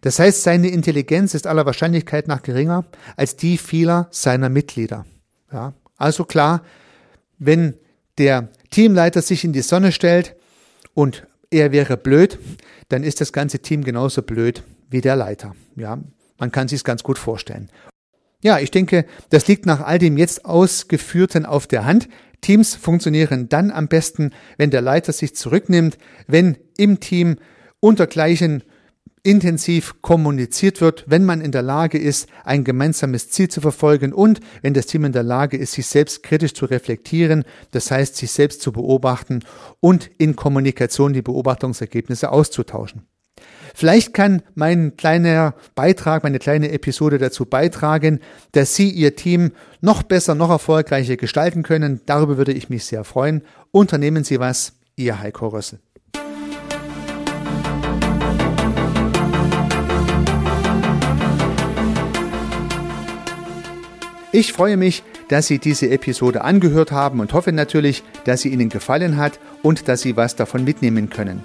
Das 0.00 0.18
heißt, 0.18 0.42
seine 0.42 0.68
Intelligenz 0.68 1.34
ist 1.34 1.46
aller 1.46 1.64
Wahrscheinlichkeit 1.64 2.28
nach 2.28 2.42
geringer 2.42 2.84
als 3.16 3.36
die 3.36 3.58
vieler 3.58 4.08
seiner 4.10 4.48
Mitglieder. 4.48 5.06
Ja, 5.52 5.74
also 5.96 6.24
klar, 6.24 6.62
wenn 7.38 7.74
der 8.18 8.48
Teamleiter 8.70 9.22
sich 9.22 9.44
in 9.44 9.52
die 9.52 9.62
Sonne 9.62 9.92
stellt 9.92 10.34
und 10.94 11.26
er 11.50 11.72
wäre 11.72 11.96
blöd, 11.96 12.38
dann 12.88 13.04
ist 13.04 13.20
das 13.20 13.32
ganze 13.32 13.60
Team 13.60 13.84
genauso 13.84 14.22
blöd 14.22 14.62
wie 14.90 15.00
der 15.00 15.16
Leiter. 15.16 15.54
Ja, 15.76 15.98
man 16.38 16.52
kann 16.52 16.68
sich 16.68 16.78
es 16.78 16.84
ganz 16.84 17.02
gut 17.02 17.18
vorstellen. 17.18 17.70
Ja, 18.42 18.58
ich 18.58 18.70
denke, 18.70 19.06
das 19.30 19.48
liegt 19.48 19.66
nach 19.66 19.80
all 19.80 19.98
dem 19.98 20.18
jetzt 20.18 20.44
Ausgeführten 20.44 21.46
auf 21.46 21.66
der 21.66 21.84
Hand. 21.84 22.08
Teams 22.42 22.74
funktionieren 22.74 23.48
dann 23.48 23.70
am 23.70 23.88
besten, 23.88 24.30
wenn 24.58 24.70
der 24.70 24.82
Leiter 24.82 25.12
sich 25.12 25.34
zurücknimmt, 25.34 25.98
wenn 26.26 26.56
im 26.76 27.00
Team 27.00 27.36
unter 27.80 28.06
gleichen 28.06 28.62
intensiv 29.26 30.00
kommuniziert 30.02 30.80
wird, 30.80 31.04
wenn 31.08 31.24
man 31.24 31.40
in 31.40 31.50
der 31.50 31.62
Lage 31.62 31.98
ist, 31.98 32.28
ein 32.44 32.62
gemeinsames 32.62 33.30
Ziel 33.30 33.48
zu 33.48 33.60
verfolgen 33.60 34.12
und 34.12 34.38
wenn 34.62 34.72
das 34.72 34.86
Team 34.86 35.04
in 35.04 35.12
der 35.12 35.24
Lage 35.24 35.56
ist, 35.56 35.72
sich 35.72 35.88
selbst 35.88 36.22
kritisch 36.22 36.54
zu 36.54 36.66
reflektieren, 36.66 37.44
das 37.72 37.90
heißt, 37.90 38.14
sich 38.14 38.30
selbst 38.30 38.62
zu 38.62 38.70
beobachten 38.70 39.40
und 39.80 40.08
in 40.18 40.36
Kommunikation 40.36 41.12
die 41.12 41.22
Beobachtungsergebnisse 41.22 42.30
auszutauschen. 42.30 43.02
Vielleicht 43.78 44.14
kann 44.14 44.40
mein 44.54 44.96
kleiner 44.96 45.54
Beitrag, 45.74 46.22
meine 46.22 46.38
kleine 46.38 46.70
Episode 46.70 47.18
dazu 47.18 47.44
beitragen, 47.44 48.20
dass 48.52 48.74
Sie 48.74 48.88
Ihr 48.88 49.16
Team 49.16 49.52
noch 49.82 50.02
besser, 50.02 50.34
noch 50.34 50.48
erfolgreicher 50.48 51.18
gestalten 51.18 51.62
können. 51.62 52.00
Darüber 52.06 52.38
würde 52.38 52.54
ich 52.54 52.70
mich 52.70 52.86
sehr 52.86 53.04
freuen. 53.04 53.42
Unternehmen 53.72 54.24
Sie 54.24 54.40
was, 54.40 54.72
Ihr 54.96 55.20
Heiko 55.20 55.48
Rössel. 55.48 55.78
Ich 64.32 64.54
freue 64.54 64.78
mich, 64.78 65.02
dass 65.28 65.48
Sie 65.48 65.58
diese 65.58 65.90
Episode 65.90 66.40
angehört 66.44 66.92
haben 66.92 67.20
und 67.20 67.34
hoffe 67.34 67.52
natürlich, 67.52 68.02
dass 68.24 68.40
sie 68.40 68.48
Ihnen 68.48 68.70
gefallen 68.70 69.18
hat 69.18 69.38
und 69.62 69.86
dass 69.86 70.00
Sie 70.00 70.16
was 70.16 70.34
davon 70.34 70.64
mitnehmen 70.64 71.10
können. 71.10 71.44